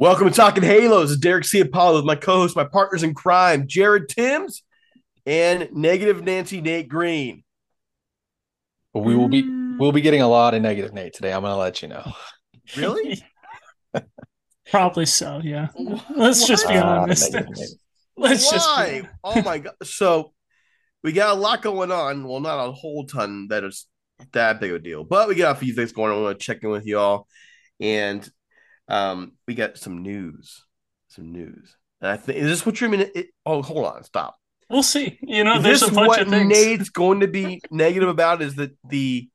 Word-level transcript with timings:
Welcome 0.00 0.30
to 0.30 0.34
Talking 0.34 0.62
Halos. 0.62 1.12
It's 1.12 1.20
Derek 1.20 1.44
C. 1.44 1.60
Apollo 1.60 1.96
with 1.96 2.04
my 2.06 2.14
co-host, 2.14 2.56
my 2.56 2.64
partners 2.64 3.02
in 3.02 3.12
crime, 3.12 3.66
Jared 3.66 4.08
Timms 4.08 4.62
and 5.26 5.68
Negative 5.74 6.24
Nancy 6.24 6.62
Nate 6.62 6.88
Green. 6.88 7.44
We 8.94 9.14
will 9.14 9.28
be 9.28 9.42
mm. 9.42 9.78
we'll 9.78 9.92
be 9.92 10.00
getting 10.00 10.22
a 10.22 10.26
lot 10.26 10.54
of 10.54 10.62
negative 10.62 10.94
Nate 10.94 11.12
today. 11.12 11.34
I'm 11.34 11.42
gonna 11.42 11.58
let 11.58 11.82
you 11.82 11.88
know. 11.88 12.12
Really? 12.78 13.22
Probably 14.70 15.04
so, 15.04 15.42
yeah. 15.44 15.68
Let's 16.16 16.46
just 16.46 16.66
be 16.66 16.76
A 16.76 16.82
honest. 16.82 17.34
Let's 18.16 18.50
just 18.50 18.66
Why? 18.66 19.02
oh 19.22 19.42
my 19.42 19.58
god. 19.58 19.74
So 19.82 20.32
we 21.04 21.12
got 21.12 21.36
a 21.36 21.38
lot 21.38 21.60
going 21.60 21.92
on. 21.92 22.26
Well, 22.26 22.40
not 22.40 22.66
a 22.66 22.72
whole 22.72 23.04
ton 23.04 23.48
that 23.48 23.64
is 23.64 23.86
that 24.32 24.60
big 24.60 24.70
of 24.70 24.76
a 24.76 24.78
deal, 24.78 25.04
but 25.04 25.28
we 25.28 25.34
got 25.34 25.56
a 25.56 25.60
few 25.60 25.74
things 25.74 25.92
going 25.92 26.10
on. 26.10 26.18
I 26.18 26.22
want 26.22 26.40
to 26.40 26.44
check 26.46 26.62
in 26.62 26.70
with 26.70 26.86
y'all. 26.86 27.26
And 27.80 28.26
um, 28.90 29.32
we 29.46 29.54
got 29.54 29.78
some 29.78 30.02
news. 30.02 30.64
Some 31.08 31.32
news. 31.32 31.76
And 32.00 32.10
I 32.10 32.16
think 32.16 32.38
is 32.38 32.46
this 32.46 32.64
what 32.64 32.80
you're 32.80 32.90
mean? 32.90 33.10
It, 33.14 33.28
oh, 33.44 33.62
hold 33.62 33.86
on, 33.86 34.04
stop. 34.04 34.36
we'll 34.68 34.82
see. 34.82 35.18
You 35.22 35.44
know, 35.44 35.56
Is 35.56 35.62
there's 35.62 35.80
this 35.80 35.90
a 35.90 35.92
bunch 35.92 36.08
what 36.08 36.20
of 36.22 36.28
things. 36.28 36.48
Nate's 36.48 36.88
going 36.88 37.20
to 37.20 37.28
be 37.28 37.60
negative 37.70 38.08
about? 38.08 38.42
Is 38.42 38.56
that 38.56 38.76
the 38.88 39.28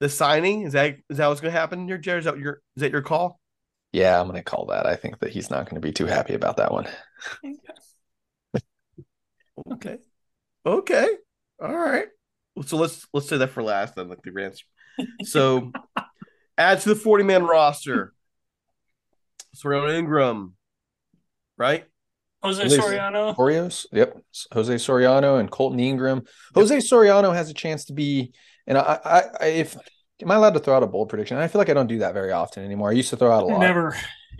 the 0.00 0.08
signing? 0.08 0.62
Is 0.62 0.72
that 0.72 0.96
is 1.10 1.18
that 1.18 1.28
what's 1.28 1.40
going 1.40 1.52
to 1.52 1.58
happen 1.58 1.86
here, 1.86 1.98
Jared? 1.98 2.20
Is 2.20 2.24
that 2.24 2.38
your 2.38 2.60
is 2.76 2.80
that 2.80 2.92
your 2.92 3.02
call? 3.02 3.38
Yeah, 3.92 4.18
I'm 4.18 4.26
gonna 4.26 4.42
call 4.42 4.66
that. 4.66 4.86
I 4.86 4.96
think 4.96 5.18
that 5.18 5.30
he's 5.30 5.50
not 5.50 5.68
gonna 5.68 5.80
be 5.80 5.92
too 5.92 6.06
happy 6.06 6.32
about 6.32 6.56
that 6.56 6.72
one. 6.72 6.88
Okay, 9.70 9.98
okay, 10.64 11.08
all 11.60 11.76
right. 11.76 12.06
Well, 12.56 12.66
So 12.66 12.78
let's 12.78 13.06
let's 13.12 13.28
say 13.28 13.36
that 13.36 13.50
for 13.50 13.62
last 13.62 13.94
then, 13.94 14.08
like 14.08 14.22
the 14.22 14.42
answer. 14.42 14.64
So 15.24 15.72
add 16.56 16.80
to 16.80 16.88
the 16.88 16.94
forty 16.94 17.22
man 17.22 17.44
roster. 17.44 18.14
Soriano 19.56 19.92
Ingram, 19.96 20.54
right? 21.58 21.84
Jose 22.42 22.62
Jose- 22.62 22.78
Soriano. 22.78 23.36
Oreos, 23.36 23.86
yep. 23.92 24.16
Jose 24.52 24.74
Soriano 24.76 25.38
and 25.38 25.50
Kolton 25.50 25.78
Ingram. 25.78 26.22
Jose 26.54 26.76
Soriano 26.78 27.32
has 27.34 27.50
a 27.50 27.54
chance 27.54 27.84
to 27.86 27.92
be, 27.92 28.32
and 28.66 28.76
I, 28.78 28.98
I, 29.04 29.22
I 29.40 29.46
if 29.46 29.76
am 30.20 30.30
I 30.30 30.34
allowed 30.36 30.54
to 30.54 30.60
throw 30.60 30.74
out 30.76 30.82
a 30.82 30.86
bold 30.88 31.08
prediction? 31.08 31.36
I 31.36 31.46
feel 31.48 31.60
like 31.60 31.68
I 31.68 31.74
don't 31.74 31.86
do 31.86 31.98
that 31.98 32.14
very 32.14 32.32
often 32.32 32.64
anymore. 32.64 32.88
I 32.90 32.92
used 32.92 33.10
to 33.10 33.16
throw 33.16 33.30
out 33.30 33.44
a 33.44 33.46
lot. 33.46 33.60
Never. 33.60 33.96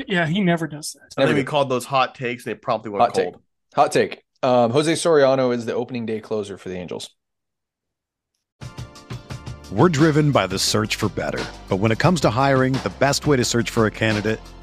Yeah, 0.08 0.26
he 0.26 0.40
never 0.40 0.66
does 0.66 0.96
that. 1.14 1.22
I 1.22 1.26
think 1.26 1.36
we 1.36 1.44
called 1.44 1.68
those 1.68 1.84
hot 1.84 2.14
takes. 2.14 2.46
and 2.46 2.54
They 2.54 2.58
promptly 2.58 2.90
went 2.90 3.02
Hot 3.02 3.12
cold. 3.14 3.34
take. 3.34 3.42
Hot 3.74 3.92
take. 3.92 4.22
Um, 4.42 4.70
Jose 4.70 4.90
Soriano 4.94 5.54
is 5.54 5.66
the 5.66 5.74
opening 5.74 6.06
day 6.06 6.18
closer 6.18 6.56
for 6.56 6.70
the 6.70 6.76
Angels. 6.76 7.10
We're 9.70 9.88
driven 9.90 10.32
by 10.32 10.46
the 10.46 10.58
search 10.58 10.96
for 10.96 11.08
better. 11.10 11.44
But 11.68 11.76
when 11.76 11.92
it 11.92 11.98
comes 11.98 12.20
to 12.22 12.30
hiring, 12.30 12.72
the 12.74 12.92
best 12.98 13.26
way 13.26 13.36
to 13.36 13.44
search 13.44 13.70
for 13.70 13.86
a 13.86 13.90
candidate 13.90 14.40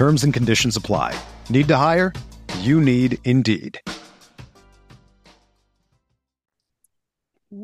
Terms 0.00 0.24
and 0.24 0.32
conditions 0.32 0.76
apply. 0.76 1.14
Need 1.50 1.68
to 1.68 1.76
hire? 1.76 2.14
You 2.60 2.80
need 2.80 3.18
Indeed. 3.24 3.78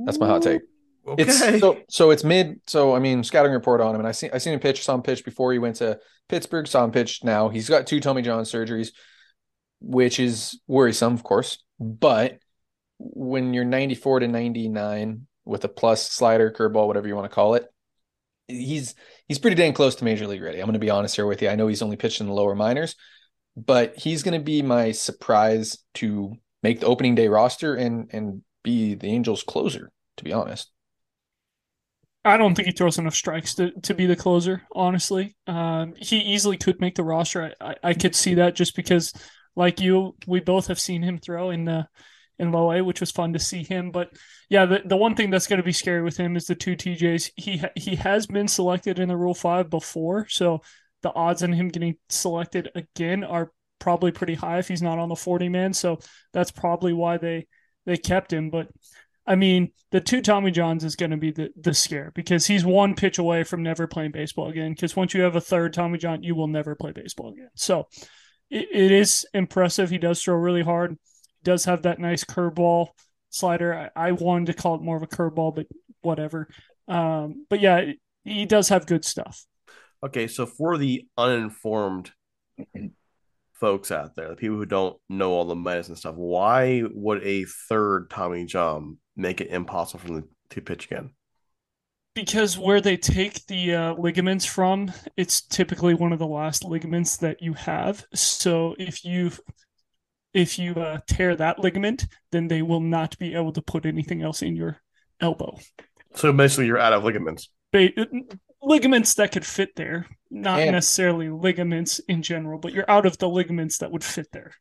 That's 0.05 0.19
my 0.19 0.27
hot 0.27 0.43
take. 0.43 0.61
Okay. 1.09 1.23
It's 1.23 1.61
so 1.61 1.79
so 1.89 2.11
it's 2.11 2.25
mid. 2.25 2.61
So 2.67 2.95
I 2.95 2.99
mean, 2.99 3.25
scouting 3.25 3.53
report 3.53 3.81
on 3.81 3.95
him, 3.95 4.03
and 4.03 4.07
I 4.07 4.13
seen 4.13 4.29
I 4.35 4.37
seen 4.37 4.53
him 4.53 4.61
pitch. 4.61 4.85
Saw 4.85 4.97
him 4.97 5.01
pitch 5.01 5.25
before 5.25 5.51
he 5.55 5.59
went 5.59 5.77
to 5.77 5.99
Pittsburgh. 6.29 6.67
Saw 6.67 6.85
him 6.85 6.91
pitch 6.91 7.25
now. 7.25 7.49
He's 7.49 7.71
got 7.71 7.87
two 7.87 8.01
Tommy 8.01 8.21
John 8.21 8.45
surgeries, 8.45 8.91
which 9.81 10.21
is 10.21 10.61
worrisome, 10.67 11.15
of 11.15 11.23
course. 11.23 11.65
But 11.81 12.39
when 12.99 13.55
you're 13.55 13.65
94 13.65 14.21
to 14.21 14.29
99 14.29 15.27
with 15.47 15.65
a 15.65 15.69
plus 15.69 16.11
slider, 16.11 16.51
curveball, 16.51 16.87
whatever 16.87 17.09
you 17.09 17.17
want 17.17 17.31
to 17.31 17.35
call 17.35 17.55
it, 17.55 17.65
he's 18.49 18.95
he's 19.29 19.39
pretty 19.39 19.57
dang 19.57 19.73
close 19.73 19.95
to 19.97 20.05
major 20.05 20.27
league 20.27 20.43
ready. 20.43 20.59
I'm 20.59 20.67
going 20.67 20.75
to 20.75 20.79
be 20.79 20.91
honest 20.91 21.17
here 21.17 21.27
with 21.27 21.43
you. 21.43 21.49
I 21.49 21.57
know 21.57 21.69
he's 21.69 21.83
only 21.83 21.97
pitched 21.97 22.21
in 22.21 22.27
the 22.27 22.33
lower 22.33 22.55
minors, 22.55 22.97
but 23.57 23.97
he's 23.97 24.23
going 24.23 24.39
to 24.39 24.45
be 24.45 24.63
my 24.63 24.93
surprise 24.93 25.79
to 25.95 26.35
make 26.63 26.81
the 26.81 26.87
opening 26.87 27.15
day 27.15 27.29
roster 27.29 27.75
and 27.75 28.09
and 28.13 28.43
be 28.63 28.95
the 28.95 29.09
Angels 29.09 29.43
closer. 29.43 29.91
To 30.17 30.25
be 30.25 30.33
honest. 30.33 30.71
I 32.25 32.37
don't 32.39 32.57
think 32.57 32.67
he 32.67 32.73
throws 32.73 32.99
enough 32.99 33.15
strikes 33.15 33.55
to, 33.55 33.71
to 33.83 33.95
be 33.95 34.07
the 34.07 34.17
closer, 34.17 34.63
honestly. 34.73 35.37
Um, 35.47 35.95
he 35.97 36.19
easily 36.19 36.57
could 36.57 36.81
make 36.81 36.97
the 36.97 37.05
roster. 37.05 37.55
I, 37.61 37.69
I, 37.69 37.75
I 37.91 37.95
could 37.95 38.17
see 38.17 38.35
that 38.35 38.57
just 38.57 38.75
because, 38.75 39.13
like 39.55 39.81
you, 39.81 40.17
we 40.27 40.41
both 40.41 40.67
have 40.67 40.81
seen 40.81 41.03
him 41.03 41.19
throw 41.19 41.51
in 41.51 41.67
the 41.67 41.87
in 42.39 42.53
low 42.53 42.73
A, 42.73 42.83
which 42.83 43.01
was 43.01 43.11
fun 43.11 43.33
to 43.33 43.39
see 43.39 43.63
him. 43.63 43.91
But 43.91 44.11
yeah, 44.49 44.67
the, 44.67 44.83
the 44.85 44.97
one 44.97 45.15
thing 45.15 45.31
that's 45.31 45.47
going 45.47 45.59
to 45.59 45.65
be 45.65 45.73
scary 45.73 46.03
with 46.03 46.17
him 46.17 46.37
is 46.37 46.47
the 46.47 46.55
two 46.55 46.77
TJs. 46.77 47.31
He 47.37 47.63
he 47.77 47.97
has 47.97 48.27
been 48.27 48.49
selected 48.49 48.99
in 48.99 49.09
the 49.09 49.17
Rule 49.17 49.35
Five 49.35 49.71
before, 49.71 50.27
so 50.29 50.63
the 51.03 51.13
odds 51.13 51.43
on 51.43 51.53
him 51.53 51.69
getting 51.69 51.97
selected 52.09 52.71
again 52.75 53.25
are 53.25 53.53
probably 53.79 54.11
pretty 54.11 54.35
high 54.35 54.59
if 54.59 54.69
he's 54.69 54.83
not 54.83 54.99
on 54.99 55.09
the 55.09 55.17
forty 55.17 55.49
man. 55.49 55.73
So 55.73 55.99
that's 56.33 56.51
probably 56.51 56.93
why 56.93 57.19
they 57.19 57.47
they 57.85 57.97
kept 57.97 58.33
him. 58.33 58.51
But 58.51 58.69
I 59.27 59.35
mean, 59.35 59.73
the 59.91 60.01
two 60.01 60.23
Tommy 60.23 60.51
Johns 60.51 60.85
is 60.85 60.95
going 60.95 61.11
to 61.11 61.17
be 61.17 61.33
the, 61.33 61.51
the 61.61 61.75
scare 61.75 62.13
because 62.15 62.47
he's 62.47 62.65
one 62.65 62.95
pitch 62.95 63.19
away 63.19 63.43
from 63.43 63.63
never 63.63 63.87
playing 63.87 64.13
baseball 64.13 64.49
again. 64.49 64.73
Because 64.73 64.95
once 64.95 65.15
you 65.15 65.23
have 65.23 65.37
a 65.37 65.41
third 65.41 65.73
Tommy 65.73 65.99
John, 65.99 66.23
you 66.23 66.35
will 66.35 66.47
never 66.47 66.77
play 66.77 66.93
baseball 66.93 67.33
again. 67.33 67.51
So 67.57 67.89
it, 68.51 68.69
it 68.73 68.93
is 68.93 69.27
impressive. 69.35 69.91
He 69.91 69.99
does 69.99 70.23
throw 70.23 70.37
really 70.37 70.63
hard. 70.63 70.97
Does 71.47 71.65
have 71.67 71.83
that 71.83 72.01
nice 72.01 72.25
curveball 72.25 72.89
slider. 73.31 73.73
I, 73.73 74.09
I 74.09 74.11
wanted 74.11 74.47
to 74.47 74.55
call 74.55 74.75
it 74.75 74.83
more 74.83 74.97
of 74.97 75.05
a 75.05 75.07
curveball, 75.07 75.55
but 75.55 75.69
whatever. 76.03 76.49
Um, 76.89 77.47
but 77.49 77.61
yeah, 77.61 77.93
he 78.25 78.47
does 78.47 78.69
have 78.71 78.85
good 78.85 79.05
stuff. 79.05 79.47
Okay, 80.03 80.27
so 80.27 80.45
for 80.45 80.77
the 80.77 81.07
uninformed 81.17 82.11
folks 83.53 83.93
out 83.93 84.17
there, 84.17 84.29
the 84.29 84.35
people 84.35 84.57
who 84.57 84.67
don't 84.67 84.97
know 85.09 85.31
all 85.31 85.45
the 85.45 85.55
medicine 85.55 85.95
stuff, 85.95 86.17
why 86.17 86.83
would 86.93 87.23
a 87.23 87.45
third 87.69 88.11
Tommy 88.11 88.45
John 88.45 88.99
make 89.15 89.41
it 89.41 89.51
impossible 89.51 90.01
for 90.01 90.09
them 90.09 90.29
to 90.51 90.61
pitch 90.61 90.87
again? 90.87 91.11
Because 92.17 92.59
where 92.59 92.81
they 92.81 92.97
take 92.97 93.47
the 93.47 93.73
uh, 93.73 93.95
ligaments 93.95 94.47
from, 94.47 94.91
it's 95.17 95.43
typically 95.43 95.95
one 95.95 96.13
of 96.13 96.19
the 96.19 96.27
last 96.27 96.65
ligaments 96.65 97.19
that 97.19 97.41
you 97.41 97.53
have. 97.53 98.05
So 98.15 98.75
if 98.81 99.05
you 99.05 99.31
if 100.37 100.59
you 100.59 100.75
uh, 100.75 100.99
tear 101.07 101.35
that 101.37 101.59
ligament, 101.59 102.07
then 102.33 102.49
they 102.49 102.63
will 102.63 102.81
not 102.81 103.19
be 103.19 103.35
able 103.35 103.53
to 103.53 103.63
put 103.63 103.87
anything 103.87 104.23
else 104.23 104.43
in 104.43 104.55
your 104.55 104.79
elbow. 105.21 105.59
So 106.15 106.33
basically, 106.33 106.67
you're 106.67 106.79
out 106.79 106.93
of 106.93 107.05
ligaments. 107.05 107.49
Ba- 107.73 107.91
ligaments 108.63 109.15
that 109.15 109.33
could 109.33 109.47
fit 109.47 109.71
there, 109.77 110.07
not 110.31 110.61
And- 110.61 110.73
necessarily 110.73 111.29
ligaments 111.31 111.99
in 112.09 112.23
general, 112.23 112.59
but 112.59 112.73
you're 112.73 112.91
out 112.91 113.07
of 113.07 113.19
the 113.19 113.29
ligaments 113.29 113.79
that 113.79 113.91
would 113.91 114.05
fit 114.05 114.29
there. 114.33 114.53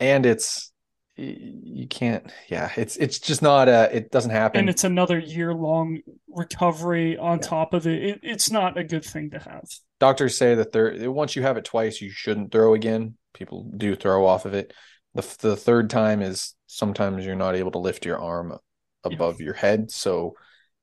and 0.00 0.26
it's 0.26 0.70
you 1.16 1.86
can't. 1.88 2.32
Yeah, 2.48 2.72
it's 2.76 2.96
it's 2.96 3.20
just 3.20 3.40
not. 3.40 3.68
Uh, 3.68 3.88
it 3.92 4.10
doesn't 4.10 4.32
happen. 4.32 4.58
And 4.58 4.68
it's 4.68 4.82
another 4.82 5.16
year 5.16 5.54
long 5.54 6.00
recovery 6.28 7.16
on 7.16 7.38
Yeah. 7.38 7.46
top 7.46 7.72
of 7.74 7.86
it. 7.86 8.02
it. 8.02 8.20
It's 8.24 8.50
not 8.50 8.76
a 8.76 8.82
good 8.82 9.04
thing 9.04 9.30
to 9.30 9.38
have. 9.38 9.62
doctors 10.00 10.36
say 10.36 10.56
that 10.56 10.72
third 10.72 11.06
once 11.06 11.36
you 11.36 11.42
have 11.42 11.56
it 11.56 11.64
twice 11.64 12.00
you 12.00 12.10
shouldn't 12.10 12.50
throw 12.50 12.74
again 12.74 13.14
people 13.32 13.70
do 13.76 13.94
throw 13.94 14.26
off 14.26 14.44
of 14.44 14.52
it 14.54 14.72
the, 15.14 15.36
the 15.40 15.56
third 15.56 15.90
time 15.90 16.22
is 16.22 16.54
sometimes 16.66 17.24
you're 17.24 17.34
not 17.34 17.54
able 17.54 17.70
to 17.72 17.78
lift 17.78 18.04
your 18.04 18.18
arm 18.18 18.56
above 19.04 19.40
your 19.40 19.54
head 19.54 19.90
so 19.90 20.34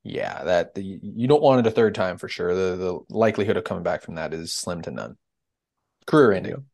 yeah 0.04 0.44
that 0.44 0.74
the, 0.76 0.82
you 0.82 1.28
don't 1.28 1.42
want 1.42 1.66
it 1.66 1.70
a 1.70 1.72
third 1.72 1.96
time 1.96 2.18
for 2.18 2.28
sure 2.28 2.54
the 2.56 2.76
the 2.76 3.00
likelihood 3.10 3.58
of 3.58 3.64
coming 3.64 3.84
back 3.84 4.04
from 4.04 4.16
that 4.16 4.34
is 4.34 4.54
slim 4.54 4.82
to 4.82 4.92
none 4.92 5.18
career 6.06 6.32
ending 6.32 6.66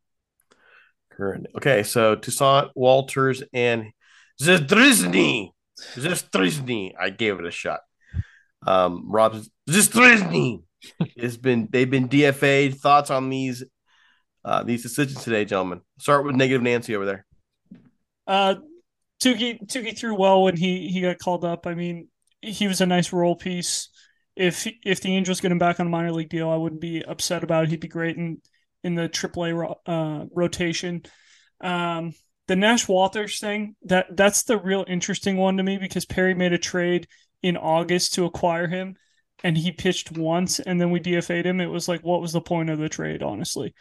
Current. 1.18 1.48
Okay, 1.56 1.81
so 1.81 2.15
Toussaint 2.15 2.69
Walters 2.75 3.42
and 3.51 3.92
Zastryzny. 4.39 5.50
Zastryzny. 5.95 6.94
I 7.00 7.10
gave 7.10 7.39
it 7.39 7.45
a 7.45 7.51
shot. 7.51 7.80
Um, 8.65 9.06
Rob 9.07 9.36
Zastryzny 9.68 10.62
has 11.19 11.38
been 11.38 11.69
they've 11.71 11.89
been 11.89 12.07
DFA'd. 12.07 12.80
Thoughts 12.80 13.10
on 13.10 13.30
these 13.30 13.63
uh 14.45 14.62
these 14.62 14.83
decisions 14.83 15.24
today, 15.24 15.44
gentlemen? 15.44 15.81
Start 15.98 16.24
with 16.24 16.36
negative 16.36 16.62
Nancy 16.62 16.95
over 16.95 17.06
there. 17.06 17.25
Uh, 18.27 18.56
Touki 19.21 19.97
threw 19.97 20.15
well 20.15 20.44
when 20.44 20.57
he 20.57 20.89
he 20.89 21.01
got 21.01 21.18
called 21.18 21.44
up. 21.44 21.65
I 21.65 21.74
mean, 21.74 22.07
he 22.41 22.68
was 22.68 22.81
a 22.81 22.85
nice 22.85 23.12
role 23.12 23.35
piece. 23.35 23.89
If 24.35 24.68
if 24.85 25.01
the 25.01 25.15
Angels 25.15 25.41
get 25.41 25.51
him 25.51 25.59
back 25.59 25.79
on 25.79 25.88
a 25.88 25.89
minor 25.89 26.12
league 26.12 26.29
deal, 26.29 26.50
I 26.50 26.56
wouldn't 26.56 26.81
be 26.81 27.03
upset 27.03 27.44
about 27.44 27.63
it. 27.63 27.69
He'd 27.69 27.79
be 27.79 27.88
great 27.88 28.18
in 28.18 28.41
in 28.83 28.95
the 28.95 29.09
AAA 29.09 29.51
ro- 29.51 29.79
uh, 29.85 30.25
rotation. 30.33 31.03
Um, 31.62 32.13
the 32.47 32.56
Nash 32.56 32.88
Walters 32.88 33.39
thing 33.39 33.75
that 33.83 34.15
that's 34.15 34.44
the 34.44 34.57
real 34.57 34.85
interesting 34.88 35.38
one 35.38 35.57
to 35.57 35.63
me 35.63 35.77
because 35.77 36.06
Perry 36.06 36.33
made 36.33 36.53
a 36.53 36.57
trade 36.57 37.07
in 37.41 37.57
August 37.57 38.13
to 38.13 38.25
acquire 38.25 38.68
him, 38.68 38.95
and 39.44 39.57
he 39.57 39.71
pitched 39.71 40.12
once, 40.15 40.59
and 40.59 40.79
then 40.79 40.91
we 40.91 41.00
DFA'd 41.00 41.45
him. 41.45 41.59
It 41.59 41.68
was 41.68 41.88
like, 41.88 42.01
what 42.01 42.21
was 42.21 42.33
the 42.33 42.41
point 42.41 42.69
of 42.69 42.77
the 42.79 42.89
trade, 42.89 43.24
honestly? 43.24 43.74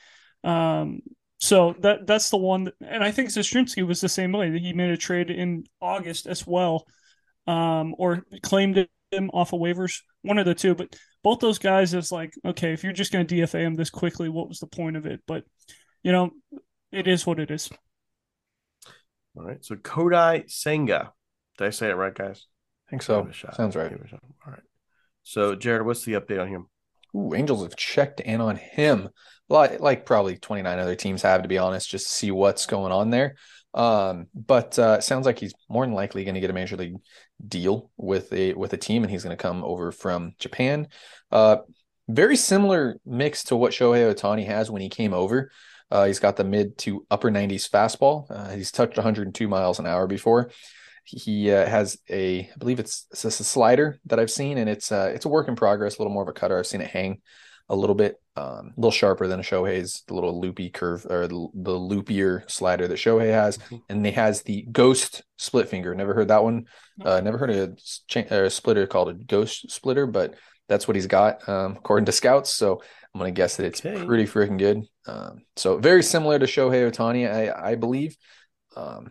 Um, 0.42 1.00
so 1.38 1.74
that 1.80 2.06
that's 2.06 2.30
the 2.30 2.36
one, 2.36 2.64
that, 2.64 2.74
and 2.80 3.04
I 3.04 3.10
think 3.10 3.30
Zastrinsky 3.30 3.86
was 3.86 4.00
the 4.00 4.08
same 4.08 4.32
way. 4.32 4.50
That 4.50 4.62
he 4.62 4.72
made 4.72 4.90
a 4.90 4.96
trade 4.96 5.30
in 5.30 5.64
August 5.80 6.26
as 6.26 6.46
well, 6.46 6.86
um, 7.46 7.94
or 7.98 8.24
claimed 8.42 8.88
him 9.10 9.30
off 9.32 9.52
of 9.52 9.60
waivers, 9.60 10.00
one 10.22 10.38
of 10.38 10.46
the 10.46 10.54
two. 10.54 10.74
But 10.74 10.96
both 11.22 11.40
those 11.40 11.58
guys 11.58 11.92
is 11.94 12.10
like, 12.10 12.32
okay, 12.44 12.72
if 12.72 12.82
you're 12.82 12.92
just 12.92 13.12
going 13.12 13.26
to 13.26 13.34
DFA 13.34 13.60
him 13.60 13.74
this 13.74 13.90
quickly, 13.90 14.28
what 14.28 14.48
was 14.48 14.60
the 14.60 14.66
point 14.66 14.96
of 14.96 15.06
it? 15.06 15.20
But 15.26 15.44
you 16.02 16.12
know, 16.12 16.30
it 16.92 17.06
is 17.06 17.26
what 17.26 17.40
it 17.40 17.50
is. 17.50 17.70
All 19.36 19.44
right. 19.44 19.64
So 19.64 19.76
Kodai 19.76 20.50
Senga. 20.50 21.12
Did 21.58 21.66
I 21.66 21.70
say 21.70 21.90
it 21.90 21.94
right, 21.96 22.14
guys? 22.14 22.46
i 22.86 22.90
think 22.90 23.02
so 23.02 23.20
it 23.20 23.30
a 23.30 23.32
shot. 23.32 23.56
sounds 23.56 23.74
right 23.74 23.90
Give 23.90 23.98
it 23.98 24.06
a 24.06 24.08
shot. 24.08 24.20
All 24.46 24.52
right. 24.52 24.62
So 25.22 25.54
Jared, 25.54 25.84
what's 25.84 26.04
the 26.04 26.12
update 26.12 26.40
on 26.40 26.48
him? 26.48 26.68
Ooh, 27.16 27.34
Angels 27.34 27.62
have 27.62 27.76
checked 27.76 28.20
in 28.20 28.40
on 28.40 28.56
him, 28.56 29.08
like 29.48 29.80
like 29.80 30.04
probably 30.04 30.36
29 30.36 30.78
other 30.78 30.94
teams 30.94 31.22
have, 31.22 31.42
to 31.42 31.48
be 31.48 31.58
honest, 31.58 31.88
just 31.88 32.08
to 32.08 32.14
see 32.14 32.30
what's 32.30 32.66
going 32.66 32.92
on 32.92 33.10
there. 33.10 33.36
Um, 33.74 34.26
but 34.34 34.78
uh, 34.78 35.00
sounds 35.00 35.26
like 35.26 35.38
he's 35.38 35.54
more 35.68 35.84
than 35.84 35.94
likely 35.94 36.24
going 36.24 36.34
to 36.34 36.40
get 36.40 36.50
a 36.50 36.54
major 36.54 36.76
league 36.76 36.96
deal 37.46 37.90
with 37.96 38.32
a 38.32 38.54
with 38.54 38.72
a 38.72 38.78
team, 38.78 39.02
and 39.02 39.10
he's 39.10 39.22
going 39.22 39.36
to 39.36 39.42
come 39.42 39.64
over 39.64 39.92
from 39.92 40.32
Japan. 40.38 40.88
Uh, 41.30 41.58
very 42.08 42.36
similar 42.36 42.98
mix 43.04 43.44
to 43.44 43.56
what 43.56 43.72
Shohei 43.72 44.14
Ohtani 44.14 44.46
has 44.46 44.70
when 44.70 44.82
he 44.82 44.88
came 44.88 45.12
over. 45.12 45.50
Uh, 45.90 46.06
he's 46.06 46.18
got 46.18 46.36
the 46.36 46.44
mid 46.44 46.78
to 46.78 47.06
upper 47.10 47.30
90s 47.30 47.68
fastball. 47.68 48.26
Uh, 48.30 48.50
he's 48.50 48.72
touched 48.72 48.96
102 48.96 49.48
miles 49.48 49.78
an 49.78 49.86
hour 49.86 50.06
before. 50.06 50.50
He 51.06 51.50
uh, 51.50 51.66
has 51.66 51.98
a, 52.10 52.40
I 52.40 52.50
believe 52.58 52.80
it's, 52.80 53.06
it's 53.12 53.24
a 53.24 53.30
slider 53.30 54.00
that 54.06 54.18
I've 54.18 54.30
seen, 54.30 54.58
and 54.58 54.68
it's 54.68 54.90
uh, 54.92 55.10
it's 55.14 55.24
a 55.24 55.28
work 55.28 55.48
in 55.48 55.56
progress. 55.56 55.96
A 55.96 55.98
little 56.00 56.12
more 56.12 56.22
of 56.22 56.28
a 56.28 56.32
cutter. 56.32 56.58
I've 56.58 56.66
seen 56.66 56.80
it 56.80 56.90
hang 56.90 57.20
a 57.68 57.74
little 57.74 57.96
bit, 57.96 58.20
um, 58.36 58.72
a 58.76 58.80
little 58.80 58.92
sharper 58.92 59.26
than 59.26 59.40
a 59.40 59.42
Shohei's, 59.42 60.04
the 60.06 60.14
little 60.14 60.40
loopy 60.40 60.70
curve 60.70 61.04
or 61.10 61.26
the, 61.26 61.48
the 61.54 61.72
loopier 61.72 62.48
slider 62.48 62.86
that 62.86 62.94
Shohei 62.98 63.32
has, 63.32 63.58
and 63.88 64.06
he 64.06 64.12
has 64.12 64.42
the 64.42 64.62
ghost 64.70 65.24
split 65.36 65.68
finger. 65.68 65.92
Never 65.92 66.14
heard 66.14 66.28
that 66.28 66.44
one. 66.44 66.66
Uh, 67.04 67.20
never 67.20 67.38
heard 67.38 67.50
a, 67.50 67.74
cha- 68.06 68.20
a 68.30 68.50
splitter 68.50 68.86
called 68.86 69.08
a 69.08 69.14
ghost 69.14 69.68
splitter, 69.70 70.06
but 70.06 70.34
that's 70.68 70.86
what 70.86 70.94
he's 70.94 71.08
got 71.08 71.48
um, 71.48 71.72
according 71.76 72.06
to 72.06 72.12
scouts. 72.12 72.50
So 72.50 72.80
I'm 73.12 73.18
gonna 73.18 73.32
guess 73.32 73.56
that 73.56 73.66
it's 73.66 73.84
Okay. 73.84 74.04
pretty 74.04 74.26
freaking 74.26 74.58
good. 74.58 74.82
Um, 75.08 75.42
so 75.56 75.78
very 75.78 76.04
similar 76.04 76.38
to 76.38 76.46
Shohei 76.46 76.88
Ohtani, 76.88 77.28
I, 77.28 77.70
I 77.70 77.74
believe, 77.74 78.16
um, 78.76 79.10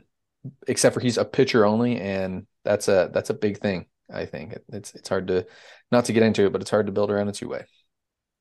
except 0.67 0.93
for 0.93 0.99
he's 0.99 1.17
a 1.17 1.25
pitcher 1.25 1.65
only, 1.65 1.99
and 1.99 2.47
that's 2.63 2.87
a 2.87 3.09
that's 3.13 3.29
a 3.29 3.33
big 3.33 3.59
thing. 3.59 3.85
I 4.11 4.25
think 4.25 4.53
It- 4.53 4.65
it's 4.69 4.93
it's 4.95 5.09
hard 5.09 5.27
to 5.27 5.45
not 5.91 6.05
to 6.05 6.13
get 6.13 6.23
into 6.23 6.45
it, 6.45 6.51
but 6.51 6.61
it's 6.61 6.71
hard 6.71 6.85
to 6.85 6.91
build 6.91 7.11
around 7.11 7.27
a 7.27 7.31
two 7.31 7.49
way. 7.49 7.65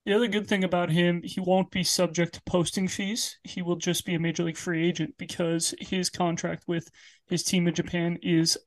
The 0.07 0.13
other 0.13 0.29
good 0.29 0.47
thing 0.47 0.65
about 0.65 0.91
him, 0.91 1.23
he 1.25 1.41
won't 1.41 1.71
be 1.71 1.83
subject 1.83 2.35
to 2.35 2.43
posting 2.45 2.89
fees. 2.89 3.39
He 3.43 3.63
will 3.63 3.77
just 3.77 4.05
be 4.05 4.15
a 4.15 4.19
major 4.21 4.45
league 4.45 4.59
free 4.59 4.87
agent 4.87 5.15
because 5.17 5.75
his 5.81 6.11
contract 6.11 6.65
with 6.67 6.91
his 7.29 7.43
team 7.43 7.67
in 7.67 7.75
Japan 7.75 8.19
is 8.23 8.59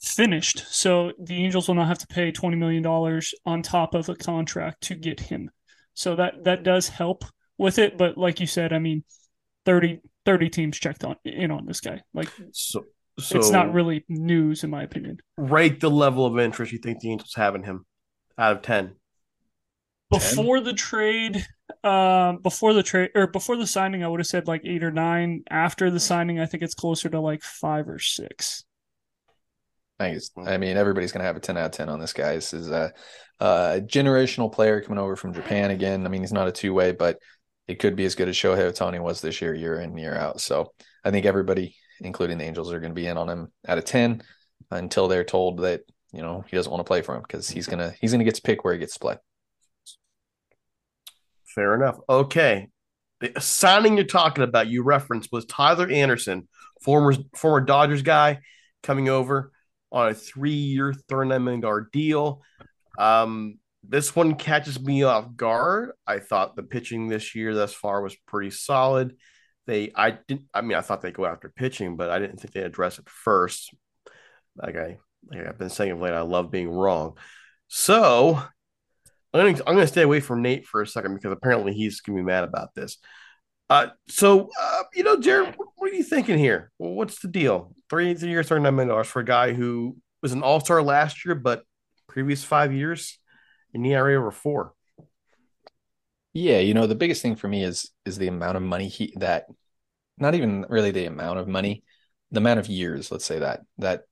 finished. 0.00 0.64
So 0.68 1.12
the 1.18 1.44
Angels 1.44 1.68
will 1.68 1.74
not 1.74 1.88
have 1.88 1.98
to 1.98 2.06
pay 2.06 2.32
$20 2.32 2.56
million 2.56 2.84
on 3.44 3.62
top 3.62 3.94
of 3.94 4.08
a 4.08 4.14
contract 4.14 4.82
to 4.84 4.94
get 4.94 5.20
him. 5.20 5.50
So 5.94 6.16
that, 6.16 6.44
that 6.44 6.62
does 6.62 6.88
help 6.88 7.24
with 7.58 7.78
it. 7.78 7.98
But 7.98 8.16
like 8.16 8.40
you 8.40 8.46
said, 8.46 8.72
I 8.72 8.78
mean, 8.78 9.04
30, 9.66 10.00
30 10.24 10.48
teams 10.50 10.78
checked 10.78 11.04
on 11.04 11.16
in 11.24 11.50
on 11.50 11.66
this 11.66 11.80
guy. 11.80 12.02
Like 12.12 12.28
So 12.52 12.84
so 13.18 13.38
it's 13.38 13.50
not 13.50 13.72
really 13.72 14.04
news 14.08 14.64
in 14.64 14.70
my 14.70 14.82
opinion. 14.82 15.18
rate 15.36 15.80
the 15.80 15.90
level 15.90 16.26
of 16.26 16.38
interest 16.38 16.72
you 16.72 16.78
think 16.78 17.00
the 17.00 17.10
Angels 17.10 17.34
have 17.34 17.54
in 17.54 17.62
him 17.62 17.86
out 18.38 18.56
of 18.56 18.62
ten. 18.62 18.96
before 20.10 20.60
the 20.60 20.72
trade 20.72 21.46
um 21.82 22.38
before 22.38 22.72
the 22.74 22.82
trade 22.82 23.10
or 23.14 23.26
before 23.26 23.56
the 23.56 23.66
signing 23.66 24.04
i 24.04 24.08
would 24.08 24.20
have 24.20 24.26
said 24.26 24.46
like 24.46 24.62
eight 24.64 24.82
or 24.84 24.90
nine 24.90 25.42
after 25.50 25.90
the 25.90 26.00
signing 26.00 26.38
i 26.38 26.46
think 26.46 26.62
it's 26.62 26.74
closer 26.74 27.08
to 27.08 27.20
like 27.20 27.42
five 27.42 27.88
or 27.88 27.98
six 27.98 28.64
I 30.00 30.18
I 30.44 30.58
mean, 30.58 30.76
everybody's 30.76 31.12
gonna 31.12 31.24
have 31.24 31.36
a 31.36 31.40
ten 31.40 31.56
out 31.56 31.66
of 31.66 31.72
ten 31.72 31.88
on 31.88 32.00
this 32.00 32.12
guy. 32.12 32.34
This 32.34 32.52
is 32.52 32.68
a, 32.68 32.92
a 33.40 33.80
generational 33.80 34.52
player 34.52 34.80
coming 34.80 34.98
over 34.98 35.14
from 35.16 35.32
Japan 35.32 35.70
again. 35.70 36.04
I 36.04 36.08
mean, 36.08 36.20
he's 36.22 36.32
not 36.32 36.48
a 36.48 36.52
two 36.52 36.74
way, 36.74 36.92
but 36.92 37.18
it 37.66 37.78
could 37.78 37.96
be 37.96 38.04
as 38.04 38.14
good 38.14 38.28
as 38.28 38.36
Shohei 38.36 38.70
Ohtani 38.70 39.00
was 39.00 39.20
this 39.20 39.40
year, 39.40 39.54
year 39.54 39.80
in 39.80 39.96
year 39.96 40.14
out. 40.14 40.40
So 40.40 40.72
I 41.04 41.10
think 41.10 41.26
everybody, 41.26 41.76
including 42.00 42.38
the 42.38 42.44
Angels, 42.44 42.72
are 42.72 42.80
going 42.80 42.92
to 42.92 43.00
be 43.00 43.06
in 43.06 43.16
on 43.16 43.28
him 43.28 43.52
at 43.64 43.78
a 43.78 43.82
ten 43.82 44.22
until 44.70 45.08
they're 45.08 45.24
told 45.24 45.60
that 45.60 45.82
you 46.12 46.22
know 46.22 46.44
he 46.48 46.56
doesn't 46.56 46.70
want 46.70 46.80
to 46.80 46.88
play 46.88 47.02
for 47.02 47.14
him 47.14 47.22
because 47.22 47.48
he's 47.48 47.66
gonna 47.66 47.94
he's 48.00 48.12
gonna 48.12 48.24
get 48.24 48.34
to 48.36 48.42
pick 48.42 48.64
where 48.64 48.74
he 48.74 48.80
gets 48.80 48.94
to 48.94 49.00
play. 49.00 49.16
Fair 51.54 51.74
enough. 51.74 51.98
Okay. 52.08 52.68
The 53.20 53.40
signing 53.40 53.96
you're 53.96 54.06
talking 54.06 54.42
about, 54.42 54.66
you 54.66 54.82
referenced 54.82 55.30
was 55.32 55.44
Tyler 55.46 55.88
Anderson, 55.88 56.48
former 56.82 57.14
former 57.34 57.64
Dodgers 57.64 58.02
guy, 58.02 58.40
coming 58.82 59.08
over 59.08 59.52
on 59.92 60.08
a 60.08 60.14
three-year, 60.14 60.92
$39 61.08 61.42
million 61.44 61.86
deal. 61.92 62.42
Um, 62.98 63.58
this 63.88 64.14
one 64.14 64.34
catches 64.34 64.80
me 64.80 65.02
off 65.02 65.34
guard. 65.36 65.92
I 66.06 66.18
thought 66.18 66.56
the 66.56 66.62
pitching 66.62 67.08
this 67.08 67.34
year 67.34 67.54
thus 67.54 67.72
far 67.74 68.02
was 68.02 68.16
pretty 68.26 68.50
solid. 68.50 69.16
They 69.66 69.92
I 69.94 70.18
didn't 70.28 70.46
I 70.52 70.60
mean 70.60 70.76
I 70.76 70.82
thought 70.82 71.00
they'd 71.00 71.14
go 71.14 71.26
after 71.26 71.48
pitching, 71.48 71.96
but 71.96 72.10
I 72.10 72.18
didn't 72.18 72.38
think 72.40 72.52
they'd 72.52 72.64
address 72.64 72.98
it 72.98 73.08
first. 73.08 73.74
Like 74.56 74.76
I, 74.76 74.98
like 75.30 75.46
I've 75.46 75.58
been 75.58 75.70
saying 75.70 75.92
of 75.92 76.00
late, 76.00 76.12
I 76.12 76.20
love 76.20 76.50
being 76.50 76.68
wrong. 76.68 77.16
So 77.68 78.40
I'm 79.32 79.40
gonna, 79.40 79.64
I'm 79.66 79.74
gonna 79.74 79.86
stay 79.86 80.02
away 80.02 80.20
from 80.20 80.42
Nate 80.42 80.66
for 80.66 80.82
a 80.82 80.86
second 80.86 81.14
because 81.14 81.32
apparently 81.32 81.72
he's 81.72 82.00
gonna 82.00 82.18
be 82.18 82.22
mad 82.22 82.44
about 82.44 82.74
this. 82.74 82.98
Uh, 83.70 83.88
so 84.08 84.50
uh, 84.60 84.82
you 84.94 85.02
know, 85.02 85.18
Jared, 85.18 85.54
what, 85.56 85.68
what 85.76 85.90
are 85.90 85.94
you 85.94 86.02
thinking 86.04 86.38
here? 86.38 86.70
What's 86.76 87.20
the 87.20 87.28
deal? 87.28 87.74
Three, 87.90 88.14
three 88.14 88.30
years, 88.30 88.48
thirty 88.48 88.62
nine 88.62 88.76
million 88.76 88.90
dollars 88.90 89.08
for 89.08 89.20
a 89.20 89.24
guy 89.24 89.52
who 89.52 89.96
was 90.22 90.32
an 90.32 90.42
All 90.42 90.60
Star 90.60 90.82
last 90.82 91.24
year, 91.24 91.34
but 91.34 91.64
previous 92.08 92.44
five 92.44 92.72
years, 92.72 93.18
an 93.74 93.84
ERA 93.84 94.16
over 94.16 94.30
four. 94.30 94.74
Yeah, 96.32 96.58
you 96.58 96.74
know, 96.74 96.86
the 96.86 96.94
biggest 96.94 97.22
thing 97.22 97.36
for 97.36 97.48
me 97.48 97.62
is 97.62 97.90
is 98.04 98.18
the 98.18 98.28
amount 98.28 98.56
of 98.56 98.62
money 98.62 98.88
he 98.88 99.14
that 99.16 99.46
not 100.18 100.34
even 100.34 100.66
really 100.68 100.90
the 100.90 101.06
amount 101.06 101.38
of 101.38 101.48
money, 101.48 101.84
the 102.30 102.38
amount 102.38 102.60
of 102.60 102.68
years, 102.68 103.10
let's 103.10 103.24
say 103.24 103.38
that 103.38 103.60
that 103.78 104.02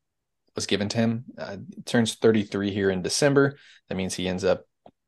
was 0.54 0.66
given 0.66 0.88
to 0.90 0.98
him. 0.98 1.24
Uh, 1.38 1.56
turns 1.84 2.14
33 2.14 2.70
here 2.72 2.90
in 2.90 3.02
December. 3.02 3.56
That 3.88 3.96
means 3.96 4.14
he 4.14 4.28
ends 4.28 4.44
up 4.44 4.64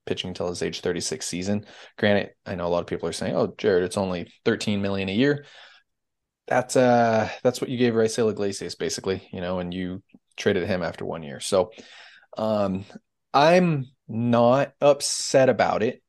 pitching 0.07 0.29
until 0.29 0.49
his 0.49 0.63
age 0.63 0.81
36 0.81 1.27
season. 1.27 1.67
Granted, 1.99 2.31
I 2.47 2.55
know 2.55 2.67
a 2.67 2.69
lot 2.69 2.81
of 2.81 2.87
people 2.87 3.09
are 3.09 3.13
saying, 3.13 3.37
"Oh, 3.37 3.55
Jared, 3.57 3.85
it's 3.85 3.97
only 3.97 4.33
13 4.45 4.83
million 4.83 5.09
a 5.09 5.13
year." 5.13 5.45
That's 6.47 6.77
uh 6.77 7.31
that's 7.43 7.61
what 7.61 7.71
you 7.71 7.79
gave 7.79 7.95
Raisel 7.95 8.31
Iglesias 8.31 8.75
basically, 8.75 9.27
you 9.33 9.41
know, 9.41 9.61
and 9.61 9.73
you 9.73 10.03
traded 10.37 10.67
him 10.67 10.83
after 10.83 11.05
one 11.05 11.23
year. 11.23 11.41
So 11.41 11.71
um 12.37 12.85
I'm 13.33 13.87
not 14.09 14.73
upset 14.81 15.49
about 15.49 15.83
it 15.83 16.03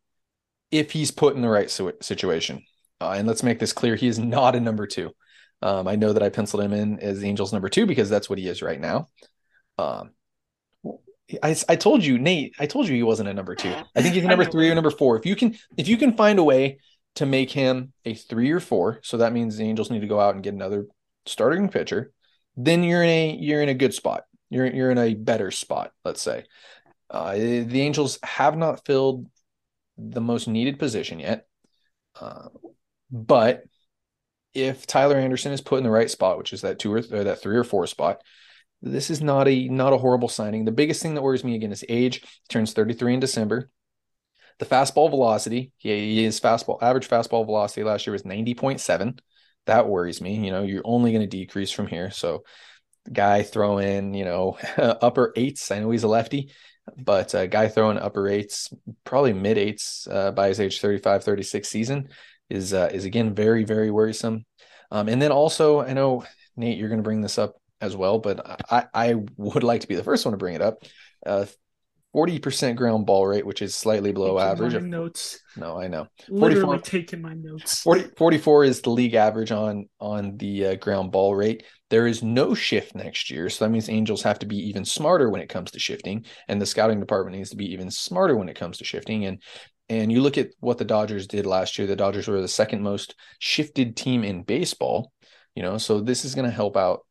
if 0.72 0.92
he's 0.92 1.12
put 1.12 1.36
in 1.36 1.42
the 1.42 1.50
right 1.50 1.70
situation. 1.70 2.64
Uh, 3.02 3.12
and 3.18 3.28
let's 3.28 3.44
make 3.44 3.60
this 3.60 3.74
clear: 3.74 3.96
he 3.96 4.08
is 4.08 4.20
not 4.20 4.56
a 4.56 4.60
number 4.60 4.88
two. 4.88 5.12
Um, 5.62 5.88
I 5.88 5.96
know 5.96 6.14
that 6.14 6.24
I 6.24 6.30
penciled 6.30 6.64
him 6.64 6.74
in 6.74 7.00
as 7.00 7.24
Angels 7.24 7.54
number 7.54 7.70
two 7.70 7.86
because 7.86 8.10
that's 8.10 8.30
what 8.30 8.40
he 8.40 8.48
is 8.48 8.62
right 8.62 8.80
now. 8.80 9.10
Um, 9.78 10.12
I, 11.42 11.56
I 11.68 11.76
told 11.76 12.04
you, 12.04 12.18
Nate. 12.20 12.56
I 12.60 12.68
told 12.68 12.88
you 12.88 12.96
he 12.96 13.04
wasn't 13.04 13.30
a 13.30 13.34
number 13.34 13.56
two. 13.56 13.74
I 13.96 14.02
think 14.02 14.16
he's 14.16 14.24
a 14.24 14.28
number 14.30 14.46
three 14.46 14.70
or 14.70 14.76
number 14.76 14.92
four. 14.92 15.18
If 15.18 15.26
you 15.26 15.36
can, 15.36 15.56
if 15.78 15.88
you 15.88 15.98
can 15.98 16.14
find 16.14 16.40
a 16.40 16.44
way 16.44 16.80
to 17.16 17.26
make 17.26 17.50
him 17.52 17.94
a 18.04 18.14
three 18.14 18.52
or 18.52 18.60
four, 18.60 19.00
so 19.04 19.18
that 19.18 19.34
means 19.34 19.58
the 19.58 19.64
Angels 19.64 19.90
need 19.90 20.02
to 20.02 20.08
go 20.08 20.20
out 20.20 20.36
and 20.36 20.44
get 20.44 20.54
another 20.54 20.86
starting 21.26 21.70
pitcher. 21.70 22.12
Then 22.56 22.84
you're 22.84 23.04
in 23.04 23.10
a 23.10 23.38
you're 23.40 23.62
in 23.62 23.70
a 23.70 23.74
good 23.74 23.94
spot. 23.94 24.24
You're 24.50 24.68
you're 24.68 24.92
in 24.92 24.98
a 24.98 25.14
better 25.14 25.52
spot. 25.52 25.92
Let's 26.04 26.22
say 26.22 26.46
uh, 27.10 27.34
the 27.34 27.82
Angels 27.82 28.20
have 28.24 28.58
not 28.58 28.86
filled 28.86 29.28
the 29.98 30.22
most 30.22 30.48
needed 30.48 30.80
position 30.80 31.20
yet. 31.20 31.48
Uh, 32.20 32.50
but 33.12 33.64
if 34.54 34.88
Tyler 34.88 35.18
Anderson 35.18 35.52
is 35.52 35.62
put 35.62 35.78
in 35.78 35.84
the 35.84 35.90
right 35.90 36.10
spot, 36.10 36.38
which 36.38 36.54
is 36.54 36.62
that 36.62 36.80
two 36.80 36.94
or, 36.94 36.98
or 36.98 37.24
that 37.26 37.42
three 37.42 37.58
or 37.58 37.64
four 37.64 37.88
spot, 37.88 38.22
this 38.82 39.10
is 39.10 39.22
not 39.22 39.48
a 39.48 39.68
not 39.68 39.94
a 39.94 39.98
horrible 39.98 40.30
signing. 40.30 40.66
The 40.66 40.72
biggest 40.72 41.02
thing 41.02 41.16
that 41.16 41.22
worries 41.22 41.44
me 41.44 41.56
again 41.56 41.72
is 41.72 41.86
age. 41.90 42.22
He 42.22 42.28
turns 42.50 42.74
33 42.74 43.16
in 43.16 43.20
December. 43.20 43.70
The 44.60 44.66
fastball 44.66 45.10
velocity, 45.10 45.74
he, 45.78 46.24
his 46.24 46.40
fastball 46.40 46.82
average 46.82 47.10
fastball 47.10 47.46
velocity 47.46 47.84
last 47.84 48.08
year 48.08 48.14
was 48.14 48.24
90.7. 48.24 49.20
That 49.66 49.90
worries 49.90 50.22
me. 50.22 50.36
You 50.46 50.52
know, 50.52 50.64
you're 50.64 50.82
only 50.86 51.12
going 51.12 51.28
to 51.30 51.38
decrease 51.38 51.72
from 51.72 51.88
here. 51.88 52.12
So, 52.12 52.44
guy 53.12 53.44
throw 53.44 53.80
in, 53.80 54.14
you 54.14 54.24
know, 54.24 54.58
upper 54.78 55.34
eights. 55.36 55.72
I 55.72 55.80
know 55.80 55.92
he's 55.92 56.04
a 56.04 56.08
lefty 56.08 56.52
but 56.98 57.34
a 57.34 57.48
guy 57.48 57.68
throwing 57.68 57.98
upper 57.98 58.28
eights, 58.28 58.74
probably 59.04 59.34
mid 59.34 59.58
eights 59.58 60.08
uh, 60.10 60.32
by 60.32 60.48
his 60.50 60.60
age 60.60 60.80
35, 60.80 61.24
36 61.24 61.68
season 61.68 62.10
is 62.50 62.74
uh, 62.74 62.90
is 62.94 63.06
again 63.06 63.34
very 63.34 63.64
very 63.64 63.90
worrisome. 63.92 64.46
Um, 64.92 65.10
and 65.10 65.22
then 65.22 65.32
also, 65.32 65.82
I 65.82 65.94
know 65.94 66.26
Nate, 66.56 66.78
you're 66.78 66.90
going 66.90 67.00
to 67.00 67.04
bring 67.04 67.22
this 67.22 67.38
up 67.38 67.56
as 67.82 67.96
well, 67.96 68.20
but 68.20 68.62
I 68.72 68.86
I 68.94 69.16
would 69.38 69.64
like 69.64 69.82
to 69.82 69.88
be 69.88 69.96
the 69.96 70.04
first 70.04 70.26
one 70.26 70.34
to 70.34 70.38
bring 70.38 70.56
it 70.56 70.62
up. 70.62 70.84
Uh, 71.26 71.46
40% 72.16 72.78
ground 72.78 73.06
ball 73.06 73.28
rate, 73.28 73.46
which 73.46 73.62
is 73.62 73.76
slightly 73.76 74.14
below 74.14 74.40
average. 74.40 74.74
Of, 74.74 74.84
notes. 74.84 75.38
No, 75.58 75.78
I 75.78 75.90
know. 75.90 76.08
Literally 76.30 76.80
taking 76.80 77.22
my 77.22 77.34
notes. 77.34 77.82
40, 77.82 78.12
44 78.18 78.64
is 78.64 78.82
the 78.82 78.90
league 78.90 79.16
average 79.16 79.52
on 79.52 79.90
on 80.00 80.38
the 80.38 80.68
uh, 80.68 80.76
ground 80.76 81.12
ball 81.12 81.36
rate. 81.36 81.64
There 81.90 82.08
is 82.08 82.24
no 82.24 82.54
shift 82.54 82.96
next 82.96 83.30
year, 83.30 83.50
so 83.50 83.66
that 83.66 83.72
means 83.72 83.90
Angels 83.90 84.24
have 84.24 84.40
to 84.40 84.46
be 84.46 84.58
even 84.70 84.86
smarter 84.86 85.30
when 85.30 85.42
it 85.42 85.50
comes 85.50 85.72
to 85.72 85.80
shifting, 85.80 86.26
and 86.48 86.62
the 86.62 86.66
scouting 86.66 87.02
department 87.02 87.36
needs 87.36 87.50
to 87.50 87.58
be 87.58 87.74
even 87.74 87.92
smarter 87.92 88.38
when 88.38 88.48
it 88.48 88.56
comes 88.56 88.78
to 88.78 88.86
shifting. 88.86 89.26
And 89.26 89.42
and 89.90 90.10
you 90.10 90.22
look 90.22 90.38
at 90.38 90.52
what 90.62 90.78
the 90.78 90.86
Dodgers 90.86 91.28
did 91.28 91.46
last 91.46 91.78
year. 91.78 91.86
The 91.86 91.98
Dodgers 91.98 92.30
were 92.30 92.42
the 92.42 92.48
second 92.48 92.82
most 92.82 93.14
shifted 93.40 93.98
team 93.98 94.24
in 94.24 94.44
baseball. 94.44 95.12
You 95.54 95.64
know, 95.64 95.78
so 95.78 96.00
this 96.00 96.24
is 96.24 96.34
going 96.34 96.50
to 96.50 96.56
help 96.56 96.78
out 96.78 97.02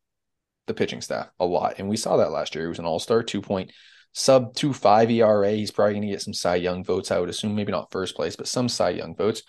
the 0.65 0.73
pitching 0.73 1.01
staff 1.01 1.29
a 1.39 1.45
lot, 1.45 1.75
and 1.77 1.87
we 1.87 1.95
saw 1.95 2.17
that 2.17 2.31
last 2.31 2.55
year. 2.55 2.65
It 2.65 2.69
was 2.69 2.79
an 2.79 2.85
All 2.85 2.99
Star, 2.99 3.21
two 3.21 3.41
point 3.41 3.71
sub 4.15 4.55
two 4.55 4.73
five 4.73 5.11
ERA. 5.11 5.51
He's 5.51 5.71
probably 5.71 5.93
going 5.93 6.03
to 6.03 6.07
get 6.07 6.21
some 6.21 6.33
Cy 6.33 6.55
Young 6.55 6.83
votes. 6.83 7.11
I 7.11 7.19
would 7.19 7.29
assume 7.29 7.53
maybe 7.53 7.71
not 7.71 7.91
first 7.91 8.15
place, 8.15 8.35
but 8.35 8.47
some 8.47 8.67
Cy 8.67 8.91
Young 8.91 9.15
votes. 9.15 9.43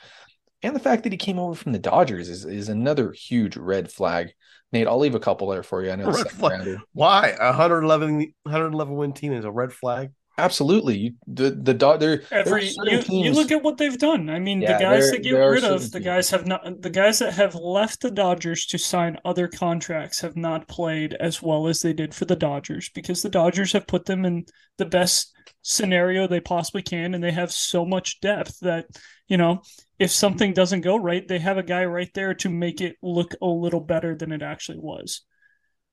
And 0.62 0.74
the 0.74 0.80
fact 0.80 1.04
that 1.04 1.12
he 1.12 1.18
came 1.18 1.38
over 1.38 1.54
from 1.54 1.72
the 1.72 1.78
Dodgers 1.78 2.28
is, 2.28 2.44
is 2.44 2.68
another 2.68 3.12
huge 3.12 3.56
red 3.56 3.90
flag. 3.90 4.32
Nate, 4.72 4.88
I'll 4.88 4.98
leave 4.98 5.14
a 5.14 5.20
couple 5.20 5.48
there 5.48 5.62
for 5.62 5.84
you. 5.84 5.92
I 5.92 5.96
know 5.96 6.10
red 6.10 6.30
flag. 6.30 6.78
Why 6.92 7.36
111 7.38 8.34
111 8.42 8.94
win 8.96 9.12
team 9.12 9.32
is 9.32 9.44
a 9.44 9.50
red 9.50 9.72
flag? 9.72 10.10
Absolutely, 10.38 11.14
the 11.26 11.50
the 11.50 11.72
dog. 11.72 12.02
Every 12.02 12.68
you, 12.84 13.02
you 13.08 13.32
look 13.32 13.50
at 13.50 13.62
what 13.62 13.78
they've 13.78 13.96
done. 13.96 14.28
I 14.28 14.38
mean, 14.38 14.60
yeah, 14.60 14.76
the 14.76 14.84
guys 14.84 15.10
that 15.10 15.22
get 15.22 15.32
rid 15.32 15.64
of 15.64 15.90
the 15.90 16.00
guys 16.00 16.28
have 16.28 16.46
not 16.46 16.82
the 16.82 16.90
guys 16.90 17.20
that 17.20 17.32
have 17.32 17.54
left 17.54 18.02
the 18.02 18.10
Dodgers 18.10 18.66
to 18.66 18.78
sign 18.78 19.18
other 19.24 19.48
contracts 19.48 20.20
have 20.20 20.36
not 20.36 20.68
played 20.68 21.14
as 21.14 21.40
well 21.40 21.68
as 21.68 21.80
they 21.80 21.94
did 21.94 22.14
for 22.14 22.26
the 22.26 22.36
Dodgers 22.36 22.90
because 22.90 23.22
the 23.22 23.30
Dodgers 23.30 23.72
have 23.72 23.86
put 23.86 24.04
them 24.04 24.26
in 24.26 24.44
the 24.76 24.84
best 24.84 25.32
scenario 25.62 26.26
they 26.26 26.40
possibly 26.40 26.82
can, 26.82 27.14
and 27.14 27.24
they 27.24 27.32
have 27.32 27.50
so 27.50 27.86
much 27.86 28.20
depth 28.20 28.60
that 28.60 28.84
you 29.28 29.38
know 29.38 29.62
if 29.98 30.10
something 30.10 30.52
doesn't 30.52 30.82
go 30.82 30.96
right, 30.96 31.26
they 31.26 31.38
have 31.38 31.56
a 31.56 31.62
guy 31.62 31.86
right 31.86 32.10
there 32.12 32.34
to 32.34 32.50
make 32.50 32.82
it 32.82 32.96
look 33.02 33.32
a 33.40 33.46
little 33.46 33.80
better 33.80 34.14
than 34.14 34.32
it 34.32 34.42
actually 34.42 34.80
was. 34.80 35.22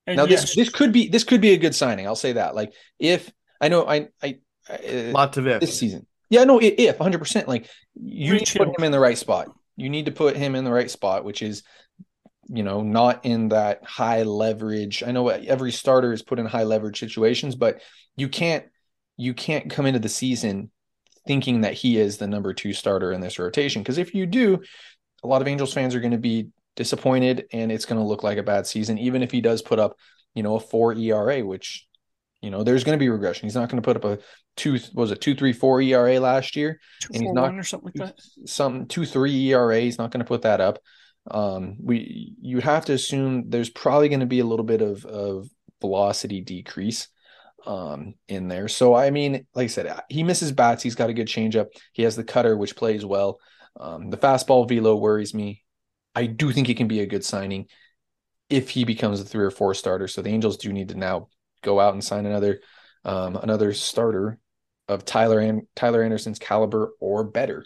And 0.06 0.18
now 0.18 0.26
yes, 0.26 0.42
this 0.42 0.54
this 0.54 0.68
could 0.68 0.92
be 0.92 1.08
this 1.08 1.24
could 1.24 1.40
be 1.40 1.52
a 1.52 1.56
good 1.58 1.74
signing. 1.74 2.06
I'll 2.06 2.14
say 2.14 2.32
that. 2.32 2.54
Like 2.54 2.74
if 2.98 3.32
I 3.64 3.68
know 3.68 3.86
I 3.86 4.08
I, 4.22 4.38
I 4.68 5.10
lots 5.10 5.38
of 5.38 5.46
if 5.46 5.60
this 5.60 5.78
season. 5.78 6.06
Yeah, 6.28 6.44
no, 6.44 6.60
if 6.60 6.98
100. 6.98 7.18
percent 7.18 7.48
Like 7.48 7.68
you 7.94 8.34
need 8.34 8.46
to 8.46 8.58
put 8.58 8.78
him 8.78 8.84
in 8.84 8.92
the 8.92 9.00
right 9.00 9.16
spot. 9.16 9.48
You 9.76 9.88
need 9.88 10.04
to 10.04 10.12
put 10.12 10.36
him 10.36 10.54
in 10.54 10.64
the 10.64 10.72
right 10.72 10.90
spot, 10.90 11.24
which 11.24 11.40
is 11.40 11.62
you 12.46 12.62
know 12.62 12.82
not 12.82 13.24
in 13.24 13.48
that 13.48 13.82
high 13.82 14.22
leverage. 14.24 15.02
I 15.02 15.12
know 15.12 15.28
every 15.28 15.72
starter 15.72 16.12
is 16.12 16.22
put 16.22 16.38
in 16.38 16.44
high 16.44 16.64
leverage 16.64 17.00
situations, 17.00 17.54
but 17.54 17.80
you 18.16 18.28
can't 18.28 18.66
you 19.16 19.32
can't 19.32 19.70
come 19.70 19.86
into 19.86 19.98
the 19.98 20.10
season 20.10 20.70
thinking 21.26 21.62
that 21.62 21.72
he 21.72 21.96
is 21.96 22.18
the 22.18 22.26
number 22.26 22.52
two 22.52 22.74
starter 22.74 23.12
in 23.12 23.22
this 23.22 23.38
rotation 23.38 23.82
because 23.82 23.96
if 23.96 24.14
you 24.14 24.26
do, 24.26 24.60
a 25.22 25.26
lot 25.26 25.40
of 25.40 25.48
Angels 25.48 25.72
fans 25.72 25.94
are 25.94 26.00
going 26.00 26.10
to 26.10 26.18
be 26.18 26.48
disappointed 26.76 27.46
and 27.50 27.72
it's 27.72 27.86
going 27.86 27.98
to 27.98 28.06
look 28.06 28.22
like 28.22 28.36
a 28.36 28.42
bad 28.42 28.66
season, 28.66 28.98
even 28.98 29.22
if 29.22 29.30
he 29.30 29.40
does 29.40 29.62
put 29.62 29.78
up 29.78 29.96
you 30.34 30.42
know 30.42 30.56
a 30.56 30.60
four 30.60 30.92
ERA, 30.92 31.42
which 31.42 31.86
you 32.44 32.50
know, 32.50 32.62
there's 32.62 32.84
going 32.84 32.98
to 32.98 33.02
be 33.02 33.08
regression. 33.08 33.46
He's 33.46 33.54
not 33.54 33.70
going 33.70 33.80
to 33.80 33.86
put 33.86 33.96
up 33.96 34.04
a 34.04 34.18
two 34.54 34.78
was 34.92 35.10
it 35.10 35.22
two 35.22 35.34
three 35.34 35.54
four 35.54 35.80
ERA 35.80 36.20
last 36.20 36.56
year, 36.56 36.78
two, 37.00 37.08
and 37.14 37.22
he's 37.22 37.32
not 37.32 37.54
or 37.54 37.62
something 37.62 37.90
like 37.96 38.14
that. 38.14 38.20
Some 38.46 38.86
two 38.86 39.06
three 39.06 39.48
ERA. 39.48 39.80
He's 39.80 39.96
not 39.96 40.10
going 40.10 40.18
to 40.18 40.28
put 40.28 40.42
that 40.42 40.60
up. 40.60 40.78
Um, 41.30 41.76
we 41.80 42.34
you 42.42 42.60
have 42.60 42.84
to 42.84 42.92
assume 42.92 43.48
there's 43.48 43.70
probably 43.70 44.10
going 44.10 44.20
to 44.20 44.26
be 44.26 44.40
a 44.40 44.44
little 44.44 44.66
bit 44.66 44.82
of 44.82 45.06
of 45.06 45.48
velocity 45.80 46.42
decrease 46.42 47.08
um 47.66 48.12
in 48.28 48.48
there. 48.48 48.68
So 48.68 48.94
I 48.94 49.08
mean, 49.08 49.46
like 49.54 49.64
I 49.64 49.68
said, 49.68 50.00
he 50.10 50.22
misses 50.22 50.52
bats. 50.52 50.82
He's 50.82 50.94
got 50.94 51.08
a 51.08 51.14
good 51.14 51.28
changeup. 51.28 51.68
He 51.94 52.02
has 52.02 52.14
the 52.14 52.24
cutter, 52.24 52.58
which 52.58 52.76
plays 52.76 53.06
well. 53.06 53.40
Um, 53.80 54.10
the 54.10 54.18
fastball 54.18 54.68
velo 54.68 54.96
worries 54.96 55.32
me. 55.32 55.62
I 56.14 56.26
do 56.26 56.52
think 56.52 56.66
he 56.66 56.74
can 56.74 56.88
be 56.88 57.00
a 57.00 57.06
good 57.06 57.24
signing 57.24 57.68
if 58.50 58.68
he 58.68 58.84
becomes 58.84 59.18
a 59.18 59.24
three 59.24 59.44
or 59.44 59.50
four 59.50 59.72
starter. 59.72 60.08
So 60.08 60.20
the 60.20 60.28
Angels 60.28 60.58
do 60.58 60.74
need 60.74 60.90
to 60.90 60.94
now 60.94 61.28
go 61.64 61.80
out 61.80 61.94
and 61.94 62.04
sign 62.04 62.26
another 62.26 62.60
um, 63.04 63.36
another 63.36 63.72
starter 63.72 64.38
of 64.88 65.04
Tyler 65.04 65.40
and 65.40 65.62
Tyler 65.74 66.02
Anderson's 66.02 66.38
caliber 66.38 66.92
or 67.00 67.24
better. 67.24 67.64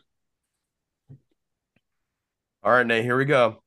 All 2.63 2.73
right, 2.73 2.87
Nate, 2.87 3.05
here 3.05 3.17
we 3.17 3.25
go. 3.25 3.63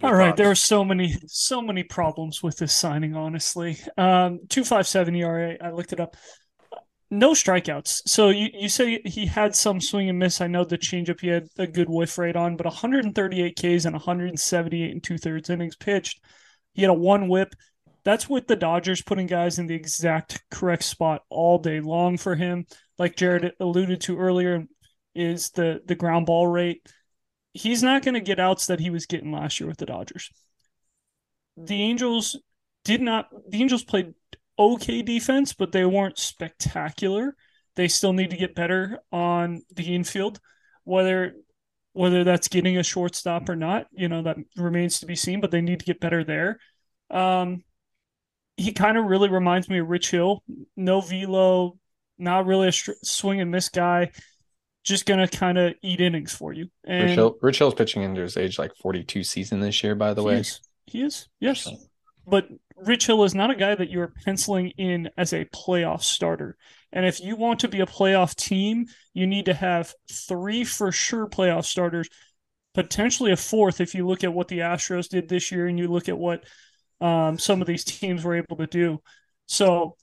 Your 0.00 0.10
All 0.10 0.14
right, 0.14 0.28
thoughts. 0.30 0.38
there 0.38 0.50
are 0.50 0.54
so 0.54 0.84
many 0.84 1.16
so 1.26 1.60
many 1.60 1.82
problems 1.82 2.42
with 2.42 2.56
this 2.58 2.74
signing. 2.74 3.14
Honestly, 3.14 3.78
um, 3.98 4.40
two 4.48 4.64
five 4.64 4.86
seven 4.86 5.14
ERA. 5.14 5.56
I 5.60 5.70
looked 5.70 5.92
it 5.92 6.00
up. 6.00 6.16
No 7.10 7.32
strikeouts. 7.32 8.08
So 8.08 8.30
you, 8.30 8.48
you 8.54 8.68
say 8.70 9.02
he 9.04 9.26
had 9.26 9.54
some 9.54 9.82
swing 9.82 10.08
and 10.08 10.18
miss. 10.18 10.40
I 10.40 10.46
know 10.46 10.64
the 10.64 10.78
changeup 10.78 11.20
he 11.20 11.28
had 11.28 11.46
a 11.58 11.66
good 11.66 11.90
whiff 11.90 12.16
rate 12.16 12.36
on, 12.36 12.56
but 12.56 12.64
138 12.64 13.54
Ks 13.54 13.84
and 13.84 13.92
178 13.92 14.90
and 14.90 15.04
two 15.04 15.18
thirds 15.18 15.50
innings 15.50 15.76
pitched. 15.76 16.20
He 16.72 16.80
had 16.82 16.90
a 16.90 16.94
one 16.94 17.28
whip, 17.28 17.54
that's 18.04 18.28
with 18.28 18.46
the 18.46 18.56
Dodgers 18.56 19.02
putting 19.02 19.26
guys 19.26 19.58
in 19.58 19.66
the 19.66 19.74
exact 19.74 20.42
correct 20.50 20.84
spot 20.84 21.22
all 21.28 21.58
day 21.58 21.80
long 21.80 22.16
for 22.18 22.34
him. 22.34 22.66
Like 22.98 23.16
Jared 23.16 23.52
alluded 23.60 24.00
to 24.02 24.18
earlier, 24.18 24.64
is 25.14 25.50
the 25.50 25.80
the 25.84 25.94
ground 25.94 26.26
ball 26.26 26.46
rate. 26.46 26.86
He's 27.52 27.82
not 27.82 28.02
going 28.02 28.14
to 28.14 28.20
get 28.20 28.40
outs 28.40 28.66
that 28.66 28.80
he 28.80 28.90
was 28.90 29.06
getting 29.06 29.32
last 29.32 29.60
year 29.60 29.68
with 29.68 29.78
the 29.78 29.86
Dodgers. 29.86 30.30
The 31.56 31.82
Angels 31.82 32.38
did 32.84 33.00
not 33.00 33.28
the 33.48 33.60
Angels 33.60 33.84
played 33.84 34.14
okay 34.58 35.02
defense, 35.02 35.52
but 35.52 35.72
they 35.72 35.84
weren't 35.84 36.18
spectacular. 36.18 37.36
They 37.76 37.88
still 37.88 38.12
need 38.12 38.30
to 38.30 38.36
get 38.36 38.54
better 38.54 39.00
on 39.10 39.62
the 39.74 39.94
infield. 39.94 40.40
Whether 40.84 41.34
whether 41.92 42.24
that's 42.24 42.48
getting 42.48 42.78
a 42.78 42.82
shortstop 42.82 43.48
or 43.48 43.56
not, 43.56 43.86
you 43.92 44.08
know, 44.08 44.22
that 44.22 44.38
remains 44.56 45.00
to 45.00 45.06
be 45.06 45.14
seen, 45.14 45.40
but 45.40 45.50
they 45.50 45.60
need 45.60 45.80
to 45.80 45.84
get 45.84 46.00
better 46.00 46.24
there. 46.24 46.58
Um, 47.10 47.64
he 48.56 48.72
kind 48.72 48.96
of 48.96 49.04
really 49.04 49.28
reminds 49.28 49.68
me 49.68 49.78
of 49.78 49.88
Rich 49.88 50.10
Hill. 50.10 50.42
No 50.76 51.00
velo, 51.00 51.78
not 52.18 52.46
really 52.46 52.68
a 52.68 52.72
swing 52.72 53.40
and 53.40 53.50
miss 53.50 53.68
guy. 53.68 54.10
Just 54.84 55.06
gonna 55.06 55.28
kind 55.28 55.58
of 55.58 55.74
eat 55.82 56.00
innings 56.00 56.32
for 56.34 56.52
you. 56.52 56.68
And 56.84 57.04
Rich, 57.04 57.14
Hill, 57.14 57.38
Rich 57.40 57.58
Hill's 57.58 57.74
pitching 57.74 58.02
into 58.02 58.20
his 58.20 58.36
age 58.36 58.58
like 58.58 58.74
42 58.80 59.22
season 59.22 59.60
this 59.60 59.82
year, 59.84 59.94
by 59.94 60.12
the 60.14 60.22
he 60.22 60.28
way. 60.28 60.40
Is. 60.40 60.60
He 60.86 61.02
is, 61.02 61.28
yes. 61.38 61.68
But 62.26 62.48
Rich 62.76 63.06
Hill 63.06 63.24
is 63.24 63.34
not 63.34 63.50
a 63.50 63.56
guy 63.56 63.74
that 63.74 63.90
you 63.90 64.00
are 64.00 64.12
penciling 64.24 64.70
in 64.76 65.08
as 65.16 65.32
a 65.32 65.44
playoff 65.46 66.02
starter. 66.02 66.56
And 66.92 67.06
if 67.06 67.20
you 67.20 67.36
want 67.36 67.60
to 67.60 67.68
be 67.68 67.80
a 67.80 67.86
playoff 67.86 68.34
team, 68.34 68.86
you 69.14 69.26
need 69.26 69.46
to 69.46 69.54
have 69.54 69.94
three 70.10 70.64
for 70.64 70.92
sure 70.92 71.26
playoff 71.26 71.64
starters, 71.64 72.08
potentially 72.74 73.32
a 73.32 73.36
fourth 73.36 73.80
if 73.80 73.94
you 73.94 74.06
look 74.06 74.24
at 74.24 74.34
what 74.34 74.48
the 74.48 74.58
Astros 74.58 75.08
did 75.08 75.28
this 75.28 75.50
year 75.50 75.66
and 75.66 75.78
you 75.78 75.88
look 75.88 76.08
at 76.08 76.18
what 76.18 76.44
um, 77.02 77.38
some 77.38 77.60
of 77.60 77.66
these 77.66 77.84
teams 77.84 78.24
were 78.24 78.36
able 78.36 78.56
to 78.56 78.66
do. 78.66 79.02
So 79.46 79.96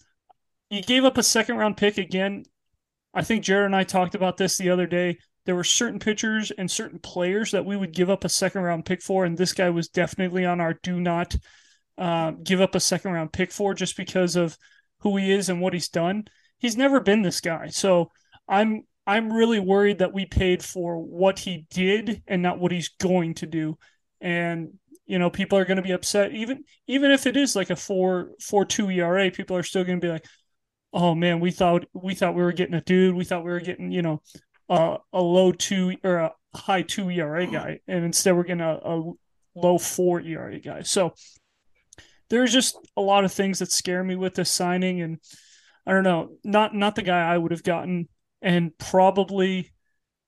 you 0.69 0.83
gave 0.83 1.05
up 1.05 1.17
a 1.17 1.23
second 1.23 1.55
round 1.55 1.77
pick 1.77 1.97
again. 1.97 2.43
I 3.13 3.23
think 3.23 3.43
Jared 3.43 3.65
and 3.65 3.75
I 3.75 3.83
talked 3.83 4.13
about 4.13 4.37
this 4.37 4.57
the 4.57 4.69
other 4.69 4.85
day. 4.85 5.17
There 5.45 5.55
were 5.55 5.63
certain 5.63 5.99
pitchers 5.99 6.51
and 6.51 6.69
certain 6.69 6.99
players 6.99 7.51
that 7.51 7.65
we 7.65 7.75
would 7.75 7.93
give 7.93 8.09
up 8.09 8.23
a 8.23 8.29
second 8.29 8.61
round 8.61 8.85
pick 8.85 9.01
for, 9.01 9.25
and 9.25 9.37
this 9.37 9.53
guy 9.53 9.69
was 9.69 9.87
definitely 9.87 10.45
on 10.45 10.61
our 10.61 10.75
do 10.83 10.99
not 10.99 11.35
uh, 11.97 12.31
give 12.43 12.61
up 12.61 12.75
a 12.75 12.79
second 12.79 13.13
round 13.13 13.33
pick 13.33 13.51
for 13.51 13.73
just 13.73 13.97
because 13.97 14.35
of 14.35 14.57
who 14.99 15.17
he 15.17 15.31
is 15.31 15.49
and 15.49 15.61
what 15.61 15.73
he's 15.73 15.89
done. 15.89 16.25
He's 16.59 16.77
never 16.77 16.99
been 16.99 17.21
this 17.21 17.41
guy, 17.41 17.69
so 17.69 18.11
I'm 18.47 18.83
I'm 19.07 19.33
really 19.33 19.59
worried 19.59 19.99
that 19.99 20.13
we 20.13 20.25
paid 20.25 20.61
for 20.61 20.99
what 20.99 21.39
he 21.39 21.65
did 21.71 22.21
and 22.27 22.43
not 22.43 22.59
what 22.59 22.71
he's 22.71 22.89
going 22.89 23.33
to 23.35 23.47
do. 23.47 23.77
And 24.21 24.73
you 25.09 25.17
know, 25.17 25.31
people 25.31 25.57
are 25.57 25.65
going 25.65 25.77
to 25.77 25.83
be 25.83 25.91
upset 25.91 26.33
even 26.33 26.63
even 26.85 27.09
if 27.09 27.25
it 27.25 27.35
is 27.35 27.55
like 27.55 27.71
a 27.71 27.75
four 27.75 28.29
four 28.39 28.63
two 28.63 28.91
ERA. 28.91 29.31
People 29.31 29.57
are 29.57 29.63
still 29.63 29.83
going 29.83 29.99
to 29.99 30.05
be 30.05 30.11
like, 30.11 30.25
"Oh 30.93 31.15
man, 31.15 31.39
we 31.39 31.49
thought 31.49 31.85
we 31.93 32.13
thought 32.13 32.35
we 32.35 32.43
were 32.43 32.53
getting 32.53 32.75
a 32.75 32.81
dude. 32.81 33.15
We 33.15 33.25
thought 33.25 33.43
we 33.43 33.49
were 33.49 33.59
getting 33.59 33.91
you 33.91 34.03
know 34.03 34.21
uh, 34.69 34.97
a 35.11 35.19
low 35.19 35.51
two 35.51 35.95
or 36.03 36.17
a 36.17 36.31
high 36.53 36.83
two 36.83 37.09
ERA 37.09 37.47
guy, 37.47 37.79
and 37.87 38.05
instead 38.05 38.35
we're 38.35 38.43
getting 38.43 38.61
a, 38.61 38.75
a 38.75 39.11
low 39.55 39.79
four 39.79 40.21
ERA 40.21 40.59
guy." 40.59 40.83
So 40.83 41.15
there's 42.29 42.53
just 42.53 42.77
a 42.95 43.01
lot 43.01 43.25
of 43.25 43.33
things 43.33 43.57
that 43.59 43.71
scare 43.71 44.03
me 44.03 44.15
with 44.15 44.35
this 44.35 44.51
signing, 44.51 45.01
and 45.01 45.17
I 45.87 45.93
don't 45.93 46.03
know, 46.03 46.37
not 46.43 46.75
not 46.75 46.93
the 46.93 47.01
guy 47.01 47.19
I 47.19 47.35
would 47.35 47.51
have 47.51 47.63
gotten, 47.63 48.09
and 48.43 48.77
probably 48.77 49.71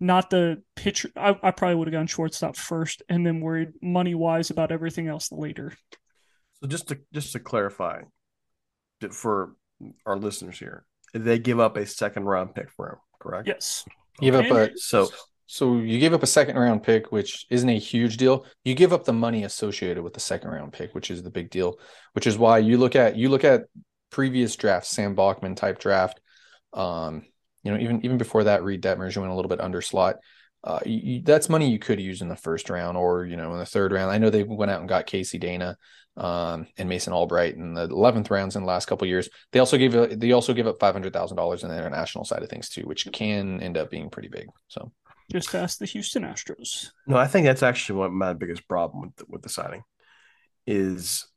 not 0.01 0.31
the 0.31 0.61
pitcher. 0.75 1.09
I, 1.15 1.37
I 1.41 1.51
probably 1.51 1.75
would 1.75 1.87
have 1.87 1.93
gone 1.93 2.07
shortstop 2.07 2.57
first, 2.57 3.03
and 3.07 3.25
then 3.25 3.39
worried 3.39 3.73
money 3.81 4.15
wise 4.15 4.49
about 4.49 4.71
everything 4.71 5.07
else 5.07 5.31
later. 5.31 5.73
So 6.59 6.67
just 6.67 6.89
to 6.89 6.99
just 7.13 7.31
to 7.33 7.39
clarify, 7.39 8.01
for 9.11 9.55
our 10.05 10.17
listeners 10.17 10.59
here, 10.59 10.85
they 11.13 11.39
give 11.39 11.59
up 11.59 11.77
a 11.77 11.85
second 11.85 12.25
round 12.25 12.55
pick 12.55 12.71
for 12.71 12.89
him, 12.89 12.95
correct? 13.19 13.47
Yes. 13.47 13.85
Give 14.19 14.35
up 14.35 14.45
a 14.45 14.77
so 14.77 15.09
so 15.45 15.77
you 15.77 15.99
give 15.99 16.13
up 16.13 16.23
a 16.23 16.27
second 16.27 16.57
round 16.57 16.83
pick, 16.83 17.11
which 17.11 17.45
isn't 17.49 17.69
a 17.69 17.77
huge 17.77 18.17
deal. 18.17 18.45
You 18.63 18.73
give 18.73 18.93
up 18.93 19.05
the 19.05 19.13
money 19.13 19.43
associated 19.43 20.03
with 20.03 20.13
the 20.13 20.19
second 20.19 20.49
round 20.49 20.73
pick, 20.73 20.95
which 20.95 21.11
is 21.11 21.23
the 21.23 21.29
big 21.29 21.49
deal. 21.49 21.79
Which 22.13 22.25
is 22.25 22.37
why 22.37 22.57
you 22.59 22.77
look 22.77 22.95
at 22.95 23.17
you 23.17 23.29
look 23.29 23.43
at 23.43 23.65
previous 24.09 24.55
drafts, 24.55 24.89
Sam 24.89 25.13
Bachman 25.13 25.55
type 25.55 25.79
draft. 25.79 26.19
Um, 26.73 27.23
you 27.63 27.71
know, 27.71 27.79
even 27.79 28.03
even 28.05 28.17
before 28.17 28.45
that, 28.45 28.63
Reid 28.63 28.81
Detmers 28.81 29.17
went 29.17 29.31
a 29.31 29.35
little 29.35 29.49
bit 29.49 29.61
under 29.61 29.81
slot. 29.81 30.17
Uh, 30.63 30.79
you, 30.85 31.21
that's 31.23 31.49
money 31.49 31.69
you 31.69 31.79
could 31.79 31.99
use 31.99 32.21
in 32.21 32.29
the 32.29 32.35
first 32.35 32.69
round 32.69 32.95
or 32.95 33.25
you 33.25 33.35
know 33.35 33.53
in 33.53 33.59
the 33.59 33.65
third 33.65 33.91
round. 33.91 34.11
I 34.11 34.17
know 34.17 34.29
they 34.29 34.43
went 34.43 34.71
out 34.71 34.79
and 34.79 34.89
got 34.89 35.07
Casey 35.07 35.37
Dana 35.37 35.77
um, 36.17 36.67
and 36.77 36.87
Mason 36.87 37.13
Albright 37.13 37.55
in 37.55 37.73
the 37.73 37.83
eleventh 37.83 38.29
rounds 38.29 38.55
in 38.55 38.61
the 38.61 38.67
last 38.67 38.87
couple 38.87 39.07
years. 39.07 39.29
They 39.51 39.59
also 39.59 39.77
gave 39.77 40.19
they 40.19 40.31
also 40.31 40.53
give 40.53 40.67
up 40.67 40.79
five 40.79 40.93
hundred 40.93 41.13
thousand 41.13 41.37
dollars 41.37 41.63
in 41.63 41.69
the 41.69 41.77
international 41.77 42.25
side 42.25 42.43
of 42.43 42.49
things 42.49 42.69
too, 42.69 42.83
which 42.83 43.07
can 43.11 43.61
end 43.61 43.77
up 43.77 43.89
being 43.89 44.09
pretty 44.09 44.29
big. 44.29 44.47
So 44.67 44.91
just 45.31 45.53
ask 45.55 45.77
the 45.77 45.85
Houston 45.85 46.23
Astros. 46.23 46.89
No, 47.07 47.15
I 47.15 47.27
think 47.27 47.45
that's 47.45 47.63
actually 47.63 47.99
what 47.99 48.11
my 48.11 48.33
biggest 48.33 48.67
problem 48.67 49.01
with 49.01 49.15
the, 49.15 49.25
with 49.29 49.41
the 49.41 49.49
signing 49.49 49.83
is 50.67 51.27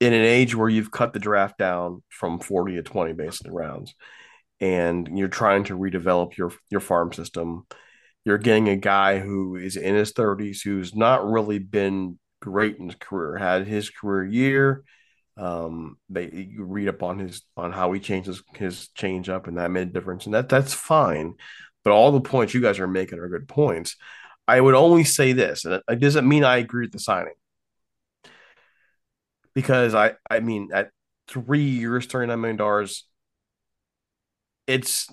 in 0.00 0.12
an 0.12 0.24
age 0.24 0.54
where 0.54 0.68
you've 0.68 0.90
cut 0.90 1.12
the 1.12 1.18
draft 1.18 1.56
down 1.56 2.02
from 2.08 2.40
40 2.40 2.76
to 2.76 2.82
20 2.82 3.12
basically 3.14 3.52
rounds 3.52 3.94
and 4.60 5.18
you're 5.18 5.28
trying 5.28 5.64
to 5.64 5.78
redevelop 5.78 6.36
your 6.36 6.52
your 6.70 6.80
farm 6.80 7.12
system. 7.12 7.66
You're 8.24 8.38
getting 8.38 8.68
a 8.68 8.76
guy 8.76 9.18
who 9.18 9.56
is 9.56 9.76
in 9.76 9.94
his 9.94 10.12
30s 10.12 10.62
who's 10.62 10.94
not 10.94 11.28
really 11.28 11.58
been 11.58 12.18
great 12.40 12.76
in 12.78 12.86
his 12.88 12.96
career 12.96 13.36
had 13.36 13.66
his 13.66 13.90
career 13.90 14.24
year. 14.24 14.84
Um 15.36 15.98
they 16.08 16.30
you 16.30 16.64
read 16.64 16.88
up 16.88 17.02
on 17.02 17.18
his 17.18 17.42
on 17.56 17.72
how 17.72 17.92
he 17.92 18.00
changes 18.00 18.42
his 18.54 18.88
change 18.88 19.28
up 19.28 19.46
and 19.46 19.58
that 19.58 19.70
made 19.70 19.88
a 19.88 19.92
difference 19.92 20.26
and 20.26 20.34
that 20.34 20.48
that's 20.48 20.74
fine. 20.74 21.34
But 21.82 21.92
all 21.92 22.12
the 22.12 22.20
points 22.20 22.54
you 22.54 22.60
guys 22.62 22.78
are 22.78 22.86
making 22.86 23.18
are 23.18 23.28
good 23.28 23.48
points. 23.48 23.96
I 24.46 24.60
would 24.60 24.74
only 24.74 25.04
say 25.04 25.32
this 25.32 25.64
and 25.64 25.82
it 25.88 26.00
doesn't 26.00 26.28
mean 26.28 26.44
i 26.44 26.58
agree 26.58 26.86
with 26.86 26.92
the 26.92 26.98
signing. 27.00 27.34
Because 29.54 29.94
i 29.94 30.14
i 30.30 30.40
mean 30.40 30.70
at 30.72 30.90
three 31.28 31.62
years 31.68 32.06
39 32.06 32.40
million 32.40 32.56
dollars 32.56 33.04
it's 34.66 35.08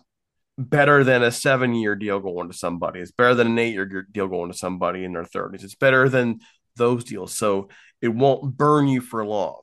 better 0.58 1.04
than 1.04 1.24
a 1.24 1.32
seven 1.32 1.74
year 1.74 1.96
deal 1.96 2.20
going 2.20 2.50
to 2.50 2.58
somebody. 2.58 3.00
It's 3.00 3.12
better 3.12 3.36
than 3.36 3.48
an 3.48 3.60
eight 3.60 3.74
year 3.74 4.06
deal 4.12 4.28
going 4.28 4.52
to 4.52 4.58
somebody 4.58 5.04
in 5.04 5.14
their 5.14 5.24
30s. 5.24 5.64
It's 5.64 5.76
better 5.76 6.10
than 6.10 6.40
those 6.76 7.04
deals. 7.04 7.38
So 7.38 7.70
it 8.02 8.10
won't 8.10 8.58
burn 8.58 8.88
you 8.88 9.02
for 9.02 9.26
long. 9.26 9.62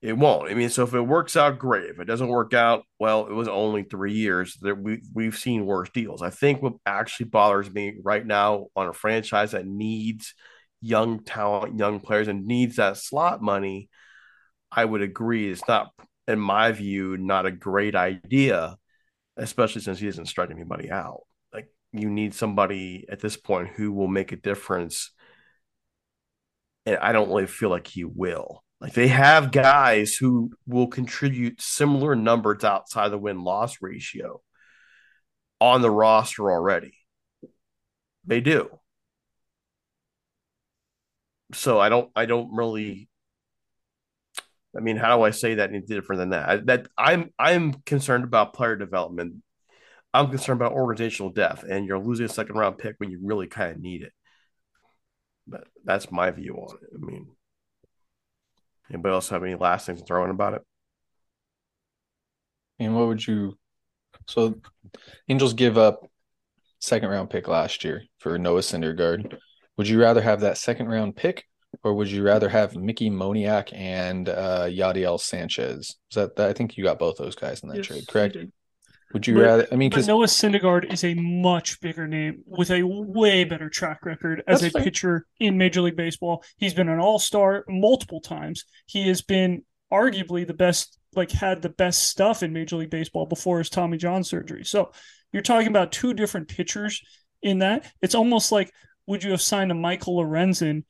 It 0.00 0.16
won't. 0.16 0.48
I 0.48 0.54
mean, 0.54 0.70
so 0.70 0.84
if 0.84 0.94
it 0.94 1.00
works 1.00 1.36
out, 1.36 1.58
great. 1.58 1.90
If 1.90 1.98
it 1.98 2.04
doesn't 2.04 2.28
work 2.28 2.54
out, 2.54 2.84
well, 3.00 3.26
it 3.26 3.32
was 3.32 3.48
only 3.48 3.82
three 3.82 4.12
years. 4.12 4.56
That 4.60 4.76
we 4.76 5.02
we've 5.12 5.36
seen 5.36 5.66
worse 5.66 5.90
deals. 5.90 6.22
I 6.22 6.30
think 6.30 6.62
what 6.62 6.74
actually 6.86 7.26
bothers 7.26 7.68
me 7.68 7.96
right 8.04 8.24
now 8.24 8.66
on 8.76 8.86
a 8.86 8.92
franchise 8.92 9.52
that 9.52 9.66
needs 9.66 10.34
young 10.80 11.24
talent, 11.24 11.78
young 11.80 11.98
players, 11.98 12.28
and 12.28 12.46
needs 12.46 12.76
that 12.76 12.96
slot 12.96 13.42
money, 13.42 13.88
I 14.70 14.84
would 14.84 15.02
agree. 15.02 15.50
It's 15.50 15.66
not, 15.66 15.90
in 16.28 16.38
my 16.38 16.70
view, 16.70 17.16
not 17.16 17.46
a 17.46 17.50
great 17.50 17.96
idea 17.96 18.76
especially 19.38 19.80
since 19.80 19.98
he 19.98 20.06
doesn't 20.06 20.26
strike 20.26 20.50
anybody 20.50 20.90
out. 20.90 21.22
Like 21.52 21.68
you 21.92 22.10
need 22.10 22.34
somebody 22.34 23.06
at 23.08 23.20
this 23.20 23.36
point 23.36 23.70
who 23.76 23.92
will 23.92 24.08
make 24.08 24.32
a 24.32 24.36
difference. 24.36 25.12
And 26.84 26.98
I 26.98 27.12
don't 27.12 27.28
really 27.28 27.46
feel 27.46 27.70
like 27.70 27.86
he 27.86 28.04
will. 28.04 28.64
Like 28.80 28.92
they 28.92 29.08
have 29.08 29.52
guys 29.52 30.14
who 30.14 30.50
will 30.66 30.86
contribute 30.88 31.60
similar 31.60 32.14
numbers 32.14 32.64
outside 32.64 33.08
the 33.08 33.18
win 33.18 33.42
loss 33.42 33.78
ratio 33.80 34.40
on 35.60 35.82
the 35.82 35.90
roster 35.90 36.50
already. 36.50 36.94
They 38.24 38.40
do. 38.40 38.78
So 41.52 41.80
I 41.80 41.88
don't 41.88 42.10
I 42.14 42.26
don't 42.26 42.54
really 42.54 43.08
I 44.76 44.80
mean, 44.80 44.96
how 44.96 45.16
do 45.16 45.22
I 45.22 45.30
say 45.30 45.56
that 45.56 45.70
any 45.70 45.80
different 45.80 46.20
than 46.20 46.30
that? 46.30 46.48
I, 46.48 46.56
that 46.66 46.88
I'm 46.96 47.30
I'm 47.38 47.74
concerned 47.84 48.24
about 48.24 48.54
player 48.54 48.76
development. 48.76 49.42
I'm 50.12 50.30
concerned 50.30 50.60
about 50.60 50.72
organizational 50.72 51.30
depth, 51.30 51.64
and 51.64 51.86
you're 51.86 51.98
losing 51.98 52.26
a 52.26 52.28
second 52.28 52.56
round 52.56 52.78
pick 52.78 52.96
when 52.98 53.10
you 53.10 53.20
really 53.22 53.46
kind 53.46 53.72
of 53.72 53.80
need 53.80 54.02
it. 54.02 54.12
But 55.46 55.64
that's 55.84 56.10
my 56.10 56.30
view 56.30 56.54
on 56.54 56.76
it. 56.82 56.90
I 56.94 56.98
mean, 56.98 57.28
anybody 58.90 59.12
else 59.12 59.30
have 59.30 59.42
any 59.42 59.54
last 59.54 59.86
things 59.86 60.00
to 60.00 60.06
throw 60.06 60.24
in 60.24 60.30
about 60.30 60.54
it? 60.54 60.62
And 62.78 62.94
what 62.94 63.08
would 63.08 63.26
you? 63.26 63.58
So, 64.26 64.60
Angels 65.28 65.54
give 65.54 65.78
up 65.78 66.06
second 66.80 67.08
round 67.08 67.30
pick 67.30 67.48
last 67.48 67.84
year 67.84 68.04
for 68.18 68.38
Noah 68.38 68.60
Syndergaard. 68.60 69.38
Would 69.76 69.88
you 69.88 70.00
rather 70.00 70.20
have 70.20 70.40
that 70.40 70.58
second 70.58 70.88
round 70.88 71.16
pick 71.16 71.44
or 71.82 71.94
would 71.94 72.10
you 72.10 72.22
rather 72.22 72.48
have 72.48 72.76
Mickey 72.76 73.10
Moniak 73.10 73.72
and 73.72 74.28
uh, 74.28 74.66
Jadiel 74.66 75.20
Sanchez? 75.20 75.96
Is 76.10 76.14
that, 76.14 76.38
I 76.38 76.52
think 76.52 76.76
you 76.76 76.84
got 76.84 76.98
both 76.98 77.16
those 77.16 77.34
guys 77.34 77.60
in 77.60 77.68
that 77.68 77.78
yes, 77.78 77.86
trade, 77.86 78.08
correct? 78.08 78.36
Would 79.12 79.26
you 79.26 79.34
but, 79.34 79.40
rather? 79.40 79.68
I 79.72 79.76
mean, 79.76 79.88
because 79.88 80.06
Noah 80.06 80.26
Syndergaard 80.26 80.92
is 80.92 81.02
a 81.02 81.14
much 81.14 81.80
bigger 81.80 82.06
name 82.06 82.42
with 82.46 82.70
a 82.70 82.82
way 82.82 83.44
better 83.44 83.70
track 83.70 84.04
record 84.04 84.42
as 84.46 84.62
a 84.62 84.70
fair. 84.70 84.82
pitcher 84.82 85.26
in 85.40 85.56
Major 85.56 85.80
League 85.80 85.96
Baseball. 85.96 86.44
He's 86.58 86.74
been 86.74 86.90
an 86.90 86.98
All 86.98 87.18
Star 87.18 87.64
multiple 87.68 88.20
times. 88.20 88.64
He 88.86 89.08
has 89.08 89.22
been 89.22 89.62
arguably 89.90 90.46
the 90.46 90.52
best, 90.52 90.98
like 91.14 91.30
had 91.30 91.62
the 91.62 91.70
best 91.70 92.04
stuff 92.04 92.42
in 92.42 92.52
Major 92.52 92.76
League 92.76 92.90
Baseball 92.90 93.24
before 93.24 93.58
his 93.58 93.70
Tommy 93.70 93.96
John 93.96 94.24
surgery. 94.24 94.64
So 94.64 94.92
you're 95.32 95.42
talking 95.42 95.68
about 95.68 95.90
two 95.90 96.12
different 96.12 96.48
pitchers 96.48 97.02
in 97.40 97.60
that. 97.60 97.90
It's 98.02 98.14
almost 98.14 98.52
like 98.52 98.72
would 99.06 99.24
you 99.24 99.30
have 99.30 99.40
signed 99.40 99.70
a 99.70 99.74
Michael 99.74 100.18
Lorenzen 100.18 100.84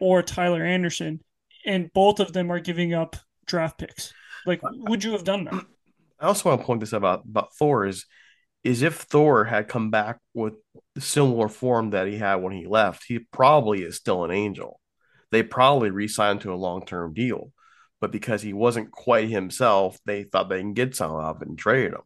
or 0.00 0.22
Tyler 0.22 0.64
Anderson 0.64 1.20
and 1.64 1.92
both 1.92 2.20
of 2.20 2.32
them 2.32 2.50
are 2.50 2.60
giving 2.60 2.94
up 2.94 3.16
draft 3.46 3.78
picks. 3.78 4.12
Like, 4.46 4.60
would 4.62 5.04
you 5.04 5.12
have 5.12 5.24
done 5.24 5.44
that? 5.44 5.64
I 6.20 6.26
also 6.26 6.48
want 6.48 6.60
to 6.60 6.66
point 6.66 6.80
this 6.80 6.94
out 6.94 6.98
about 6.98 7.24
about 7.24 7.54
Thor 7.54 7.86
is 7.86 8.06
is 8.64 8.82
if 8.82 8.94
Thor 8.94 9.44
had 9.44 9.66
come 9.66 9.90
back 9.90 10.18
with 10.34 10.54
the 10.94 11.00
similar 11.00 11.48
form 11.48 11.90
that 11.90 12.06
he 12.06 12.16
had 12.16 12.36
when 12.36 12.52
he 12.52 12.66
left, 12.66 13.04
he 13.06 13.18
probably 13.18 13.82
is 13.82 13.96
still 13.96 14.24
an 14.24 14.30
angel. 14.30 14.78
They 15.32 15.42
probably 15.42 15.90
re-signed 15.90 16.42
to 16.42 16.52
a 16.52 16.54
long-term 16.54 17.14
deal, 17.14 17.50
but 18.00 18.12
because 18.12 18.40
he 18.40 18.52
wasn't 18.52 18.92
quite 18.92 19.28
himself, 19.28 19.98
they 20.04 20.22
thought 20.22 20.48
they 20.48 20.60
can 20.60 20.74
get 20.74 20.94
some 20.94 21.10
of 21.10 21.42
and 21.42 21.58
trade 21.58 21.92
him. 21.92 22.02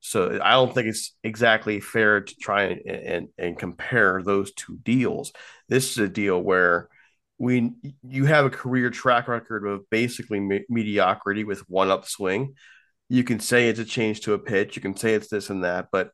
So 0.00 0.38
I 0.42 0.52
don't 0.52 0.74
think 0.74 0.88
it's 0.88 1.16
exactly 1.22 1.80
fair 1.80 2.20
to 2.20 2.36
try 2.36 2.64
and, 2.64 2.80
and, 2.86 3.28
and 3.38 3.58
compare 3.58 4.22
those 4.22 4.52
two 4.52 4.76
deals. 4.82 5.32
This 5.70 5.92
is 5.92 5.98
a 5.98 6.08
deal 6.08 6.38
where 6.38 6.90
we 7.38 7.72
you 8.02 8.24
have 8.26 8.44
a 8.44 8.50
career 8.50 8.90
track 8.90 9.28
record 9.28 9.66
of 9.66 9.88
basically 9.90 10.40
me- 10.40 10.64
mediocrity 10.68 11.44
with 11.44 11.68
one 11.68 11.90
upswing. 11.90 12.54
You 13.08 13.24
can 13.24 13.40
say 13.40 13.68
it's 13.68 13.80
a 13.80 13.84
change 13.84 14.22
to 14.22 14.34
a 14.34 14.38
pitch. 14.38 14.76
You 14.76 14.82
can 14.82 14.96
say 14.96 15.14
it's 15.14 15.28
this 15.28 15.50
and 15.50 15.64
that, 15.64 15.88
but 15.92 16.10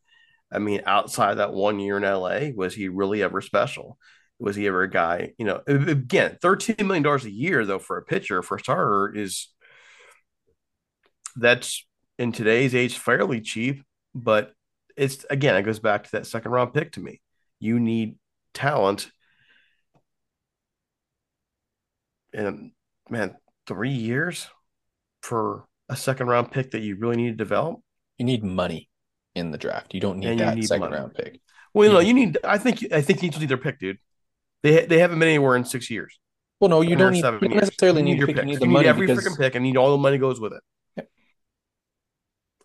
I 0.52 0.58
mean, 0.58 0.82
outside 0.86 1.34
that 1.34 1.52
one 1.52 1.78
year 1.78 1.96
in 1.96 2.02
LA, 2.02 2.50
was 2.54 2.74
he 2.74 2.88
really 2.88 3.22
ever 3.22 3.40
special? 3.40 3.98
Was 4.38 4.56
he 4.56 4.66
ever 4.66 4.82
a 4.82 4.90
guy? 4.90 5.32
You 5.38 5.44
know, 5.44 5.62
again, 5.66 6.38
thirteen 6.40 6.86
million 6.86 7.02
dollars 7.02 7.24
a 7.24 7.30
year 7.30 7.64
though 7.64 7.78
for 7.78 7.98
a 7.98 8.02
pitcher 8.02 8.42
for 8.42 8.56
a 8.56 8.60
starter 8.60 9.14
is 9.14 9.48
that's 11.36 11.86
in 12.18 12.32
today's 12.32 12.74
age 12.74 12.98
fairly 12.98 13.40
cheap, 13.40 13.82
but 14.14 14.52
it's 14.96 15.24
again 15.30 15.56
it 15.56 15.62
goes 15.62 15.78
back 15.78 16.04
to 16.04 16.10
that 16.12 16.26
second 16.26 16.50
round 16.52 16.74
pick 16.74 16.92
to 16.92 17.00
me. 17.00 17.20
You 17.58 17.78
need 17.78 18.16
talent 18.54 19.10
and 22.32 22.72
man, 23.08 23.36
three 23.66 23.90
years 23.90 24.48
for 25.22 25.64
a 25.88 25.96
second 25.96 26.28
round 26.28 26.50
pick 26.50 26.70
that 26.72 26.80
you 26.80 26.96
really 26.96 27.16
need 27.16 27.30
to 27.30 27.36
develop. 27.36 27.80
You 28.18 28.26
need 28.26 28.44
money 28.44 28.88
in 29.34 29.50
the 29.50 29.58
draft. 29.58 29.94
You 29.94 30.00
don't 30.00 30.18
need 30.18 30.28
and 30.28 30.40
that 30.40 30.56
need 30.56 30.66
second 30.66 30.82
money. 30.82 30.96
round 30.96 31.14
pick. 31.14 31.40
Well, 31.72 31.86
you 31.86 31.92
know, 31.92 32.00
you 32.00 32.14
need. 32.14 32.38
I 32.44 32.58
think. 32.58 32.92
I 32.92 33.00
think 33.00 33.22
you 33.22 33.30
need 33.30 33.40
to 33.40 33.46
their 33.46 33.56
pick, 33.56 33.78
dude. 33.78 33.98
They 34.62 34.86
they 34.86 34.98
haven't 34.98 35.18
been 35.18 35.28
anywhere 35.28 35.56
in 35.56 35.64
six 35.64 35.90
years. 35.90 36.18
Well, 36.60 36.68
no, 36.68 36.82
you 36.82 36.94
don't, 36.94 37.12
need, 37.12 37.24
you 37.24 37.48
don't 37.48 37.54
necessarily 37.54 38.02
need, 38.02 38.12
need 38.12 38.18
your 38.18 38.26
pick. 38.26 38.36
You 38.36 38.42
need 38.44 38.58
the 38.58 38.66
you 38.66 38.70
money. 38.70 38.84
Need 38.84 38.90
every 38.90 39.06
because... 39.06 39.24
freaking 39.24 39.38
pick, 39.38 39.54
and 39.54 39.62
need 39.62 39.76
all 39.76 39.92
the 39.92 39.98
money 39.98 40.18
goes 40.18 40.38
with 40.38 40.52
it. 40.52 40.62
Yeah. 40.96 41.04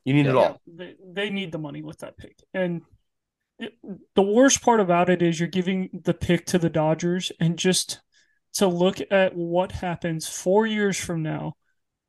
You 0.03 0.13
need 0.15 0.25
yeah, 0.25 0.31
it 0.31 0.35
all. 0.35 0.61
They, 0.67 0.95
they 1.13 1.29
need 1.29 1.51
the 1.51 1.59
money 1.59 1.81
with 1.81 1.99
that 1.99 2.17
pick, 2.17 2.37
and 2.53 2.81
it, 3.57 3.73
the 4.15 4.21
worst 4.21 4.61
part 4.61 4.81
about 4.81 5.09
it 5.09 5.21
is 5.21 5.39
you're 5.39 5.47
giving 5.47 6.01
the 6.03 6.13
pick 6.13 6.45
to 6.47 6.57
the 6.57 6.69
Dodgers, 6.69 7.31
and 7.39 7.57
just 7.57 8.01
to 8.55 8.67
look 8.67 8.99
at 9.11 9.35
what 9.35 9.71
happens 9.71 10.27
four 10.27 10.65
years 10.65 10.97
from 10.97 11.21
now 11.21 11.55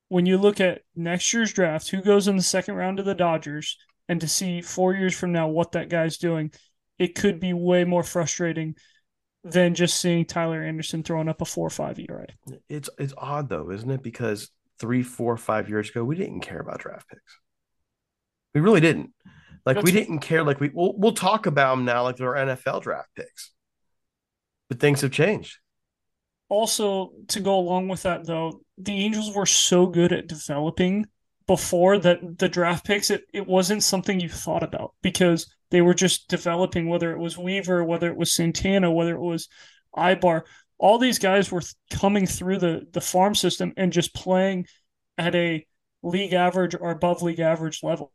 when 0.08 0.26
you 0.26 0.38
look 0.38 0.60
at 0.60 0.82
next 0.94 1.32
year's 1.32 1.52
draft, 1.52 1.88
who 1.88 2.00
goes 2.00 2.28
in 2.28 2.36
the 2.36 2.42
second 2.42 2.74
round 2.74 2.98
of 2.98 3.06
the 3.06 3.14
Dodgers, 3.14 3.76
and 4.08 4.20
to 4.20 4.28
see 4.28 4.62
four 4.62 4.94
years 4.94 5.14
from 5.18 5.32
now 5.32 5.48
what 5.48 5.72
that 5.72 5.88
guy's 5.88 6.16
doing, 6.16 6.52
it 6.98 7.14
could 7.14 7.40
be 7.40 7.52
way 7.52 7.84
more 7.84 8.04
frustrating 8.04 8.76
than 9.42 9.74
just 9.74 10.00
seeing 10.00 10.24
Tyler 10.24 10.62
Anderson 10.62 11.02
throwing 11.02 11.28
up 11.28 11.40
a 11.40 11.44
four 11.44 11.66
or 11.66 11.70
five 11.70 11.98
ERA. 11.98 12.26
It's 12.68 12.88
it's 12.98 13.14
odd 13.16 13.48
though, 13.48 13.70
isn't 13.70 13.90
it? 13.90 14.02
Because 14.02 14.50
three, 14.78 15.02
four, 15.02 15.36
five 15.36 15.68
years 15.68 15.90
ago, 15.90 16.04
we 16.04 16.16
didn't 16.16 16.40
care 16.40 16.60
about 16.60 16.78
draft 16.78 17.08
picks. 17.08 17.38
We 18.54 18.60
really 18.60 18.80
didn't. 18.80 19.10
Like 19.64 19.76
That's 19.76 19.84
we 19.84 19.92
didn't 19.92 20.20
care. 20.20 20.44
Like 20.44 20.60
we 20.60 20.70
we'll, 20.72 20.94
we'll 20.96 21.12
talk 21.12 21.46
about 21.46 21.74
them 21.76 21.84
now, 21.84 22.04
like 22.04 22.16
they're 22.16 22.34
NFL 22.34 22.82
draft 22.82 23.08
picks. 23.16 23.52
But 24.68 24.78
things 24.78 25.00
have 25.00 25.12
changed 25.12 25.58
also 26.48 27.12
to 27.28 27.40
go 27.40 27.58
along 27.58 27.88
with 27.88 28.02
that 28.02 28.26
though 28.26 28.60
the 28.78 29.04
angels 29.04 29.34
were 29.34 29.46
so 29.46 29.86
good 29.86 30.12
at 30.12 30.28
developing 30.28 31.06
before 31.46 31.98
that 31.98 32.38
the 32.38 32.48
draft 32.48 32.84
picks 32.84 33.10
it, 33.10 33.24
it 33.32 33.46
wasn't 33.46 33.82
something 33.82 34.20
you 34.20 34.28
thought 34.28 34.62
about 34.62 34.94
because 35.02 35.52
they 35.70 35.80
were 35.80 35.94
just 35.94 36.28
developing 36.28 36.88
whether 36.88 37.12
it 37.12 37.18
was 37.18 37.38
weaver 37.38 37.84
whether 37.84 38.08
it 38.08 38.16
was 38.16 38.34
santana 38.34 38.90
whether 38.90 39.14
it 39.14 39.20
was 39.20 39.48
Aybar. 39.96 40.42
all 40.78 40.98
these 40.98 41.18
guys 41.18 41.50
were 41.50 41.62
coming 41.90 42.26
through 42.26 42.58
the 42.58 42.86
the 42.92 43.00
farm 43.00 43.34
system 43.34 43.72
and 43.76 43.92
just 43.92 44.14
playing 44.14 44.66
at 45.18 45.34
a 45.34 45.66
league 46.02 46.32
average 46.32 46.74
or 46.78 46.90
above 46.90 47.22
league 47.22 47.40
average 47.40 47.80
level 47.82 48.12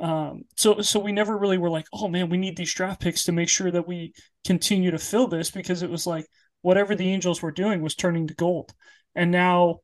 um, 0.00 0.44
so 0.56 0.80
so 0.80 1.00
we 1.00 1.10
never 1.10 1.36
really 1.36 1.58
were 1.58 1.70
like 1.70 1.86
oh 1.92 2.08
man 2.08 2.28
we 2.28 2.36
need 2.36 2.56
these 2.56 2.72
draft 2.72 3.00
picks 3.00 3.24
to 3.24 3.32
make 3.32 3.48
sure 3.48 3.70
that 3.70 3.88
we 3.88 4.12
continue 4.44 4.90
to 4.90 4.98
fill 4.98 5.26
this 5.26 5.50
because 5.50 5.82
it 5.82 5.90
was 5.90 6.06
like 6.06 6.26
whatever 6.62 6.94
the 6.94 7.10
Angels 7.10 7.42
were 7.42 7.52
doing 7.52 7.82
was 7.82 7.94
turning 7.94 8.26
to 8.28 8.34
gold. 8.34 8.72
And 9.14 9.30
now, 9.30 9.80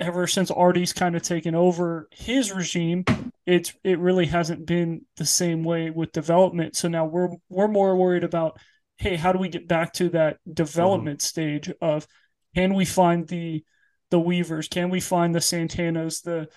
ever 0.00 0.26
since 0.26 0.50
Arte's 0.50 0.92
kind 0.92 1.16
of 1.16 1.22
taken 1.22 1.54
over 1.54 2.08
his 2.10 2.52
regime, 2.52 3.04
it's 3.46 3.72
it 3.84 3.98
really 3.98 4.26
hasn't 4.26 4.66
been 4.66 5.02
the 5.16 5.26
same 5.26 5.64
way 5.64 5.90
with 5.90 6.12
development. 6.12 6.76
So 6.76 6.88
now 6.88 7.04
we're 7.04 7.30
we're 7.48 7.68
more 7.68 7.96
worried 7.96 8.24
about, 8.24 8.58
hey, 8.96 9.16
how 9.16 9.32
do 9.32 9.38
we 9.38 9.48
get 9.48 9.68
back 9.68 9.92
to 9.94 10.10
that 10.10 10.38
development 10.52 11.20
mm-hmm. 11.20 11.26
stage 11.26 11.72
of 11.80 12.06
can 12.54 12.74
we 12.74 12.84
find 12.84 13.28
the 13.28 13.64
the 14.10 14.20
Weavers? 14.20 14.68
Can 14.68 14.90
we 14.90 15.00
find 15.00 15.34
the 15.34 15.40
Santanas? 15.40 16.22
The 16.22 16.48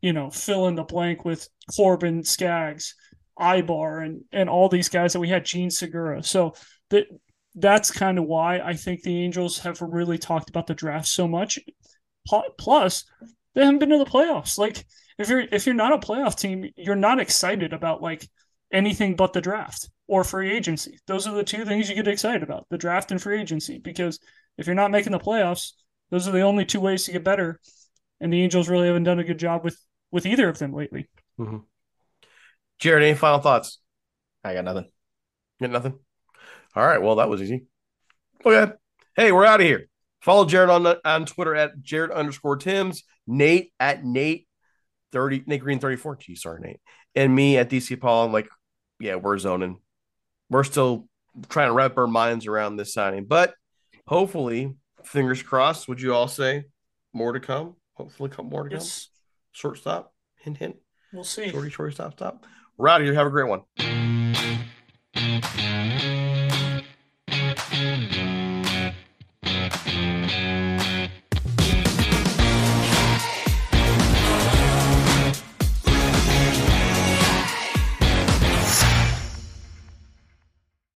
you 0.00 0.12
know, 0.12 0.30
fill 0.30 0.68
in 0.68 0.74
the 0.74 0.84
blank 0.84 1.24
with 1.24 1.48
Corbin, 1.74 2.22
Skaggs, 2.22 2.94
Aybar, 3.38 4.04
and 4.04 4.24
and 4.32 4.48
all 4.48 4.68
these 4.68 4.88
guys 4.88 5.12
that 5.12 5.20
we 5.20 5.28
had, 5.28 5.44
Jean 5.44 5.70
Segura. 5.70 6.22
So 6.22 6.54
that 6.90 7.06
that's 7.60 7.90
kind 7.90 8.18
of 8.18 8.24
why 8.24 8.60
I 8.60 8.74
think 8.74 9.02
the 9.02 9.22
Angels 9.22 9.58
have 9.60 9.80
really 9.80 10.18
talked 10.18 10.50
about 10.50 10.66
the 10.66 10.74
draft 10.74 11.08
so 11.08 11.26
much. 11.26 11.58
Plus, 12.58 13.04
they 13.54 13.64
haven't 13.64 13.78
been 13.78 13.90
to 13.90 13.98
the 13.98 14.04
playoffs. 14.04 14.58
Like 14.58 14.84
if 15.18 15.28
you're 15.28 15.40
if 15.40 15.66
you're 15.66 15.74
not 15.74 15.92
a 15.92 16.06
playoff 16.06 16.36
team, 16.36 16.70
you're 16.76 16.94
not 16.94 17.20
excited 17.20 17.72
about 17.72 18.02
like 18.02 18.28
anything 18.72 19.16
but 19.16 19.32
the 19.32 19.40
draft 19.40 19.88
or 20.06 20.24
free 20.24 20.52
agency. 20.52 20.98
Those 21.06 21.26
are 21.26 21.34
the 21.34 21.44
two 21.44 21.64
things 21.64 21.88
you 21.88 21.94
get 21.94 22.08
excited 22.08 22.42
about: 22.42 22.66
the 22.70 22.78
draft 22.78 23.10
and 23.10 23.20
free 23.20 23.40
agency. 23.40 23.78
Because 23.78 24.18
if 24.56 24.66
you're 24.66 24.76
not 24.76 24.90
making 24.90 25.12
the 25.12 25.18
playoffs, 25.18 25.72
those 26.10 26.28
are 26.28 26.32
the 26.32 26.42
only 26.42 26.64
two 26.64 26.80
ways 26.80 27.04
to 27.04 27.12
get 27.12 27.24
better. 27.24 27.60
And 28.20 28.32
the 28.32 28.42
Angels 28.42 28.68
really 28.68 28.88
haven't 28.88 29.04
done 29.04 29.18
a 29.18 29.24
good 29.24 29.38
job 29.38 29.64
with 29.64 29.78
with 30.10 30.26
either 30.26 30.48
of 30.48 30.58
them 30.58 30.72
lately. 30.72 31.08
Mm-hmm. 31.38 31.58
Jared, 32.78 33.02
any 33.02 33.16
final 33.16 33.40
thoughts? 33.40 33.80
I 34.44 34.54
got 34.54 34.64
nothing. 34.64 34.88
Got 35.60 35.70
nothing. 35.70 35.98
All 36.74 36.86
right. 36.86 37.00
Well, 37.00 37.16
that 37.16 37.28
was 37.28 37.42
easy. 37.42 37.66
Okay. 38.44 38.72
Hey, 39.16 39.32
we're 39.32 39.44
out 39.44 39.60
of 39.60 39.66
here. 39.66 39.88
Follow 40.20 40.44
Jared 40.44 40.70
on 40.70 40.86
on 41.04 41.26
Twitter 41.26 41.54
at 41.54 41.80
Jared 41.82 42.10
underscore 42.10 42.56
Timms, 42.56 43.04
Nate 43.26 43.72
at 43.78 44.04
Nate 44.04 44.48
30, 45.12 45.44
Nate 45.46 45.60
Green 45.60 45.78
34. 45.78 46.16
Gee, 46.16 46.34
sorry, 46.34 46.60
Nate. 46.60 46.80
And 47.14 47.34
me 47.34 47.56
at 47.56 47.70
DC 47.70 48.00
Paul. 48.00 48.28
Like, 48.28 48.48
yeah, 49.00 49.16
we're 49.16 49.38
zoning. 49.38 49.80
We're 50.50 50.64
still 50.64 51.08
trying 51.48 51.68
to 51.68 51.72
wrap 51.72 51.96
our 51.96 52.06
minds 52.06 52.46
around 52.46 52.76
this 52.76 52.92
signing, 52.92 53.24
but 53.26 53.54
hopefully, 54.06 54.74
fingers 55.04 55.42
crossed, 55.42 55.88
would 55.88 56.00
you 56.00 56.14
all 56.14 56.28
say 56.28 56.64
more 57.12 57.32
to 57.32 57.40
come? 57.40 57.76
Hopefully, 57.94 58.30
come 58.30 58.48
more 58.48 58.68
to 58.68 58.74
yes. 58.74 59.06
come. 59.06 59.12
Shortstop, 59.52 60.12
hint, 60.36 60.58
hint. 60.58 60.76
We'll 61.12 61.24
see. 61.24 61.50
Shorty, 61.50 61.70
shorty, 61.70 61.94
stop, 61.94 62.14
stop. 62.14 62.46
We're 62.76 62.88
out 62.88 63.00
of 63.00 63.06
here. 63.06 63.14
Have 63.14 63.26
a 63.26 63.30
great 63.30 63.48
one. 63.48 63.62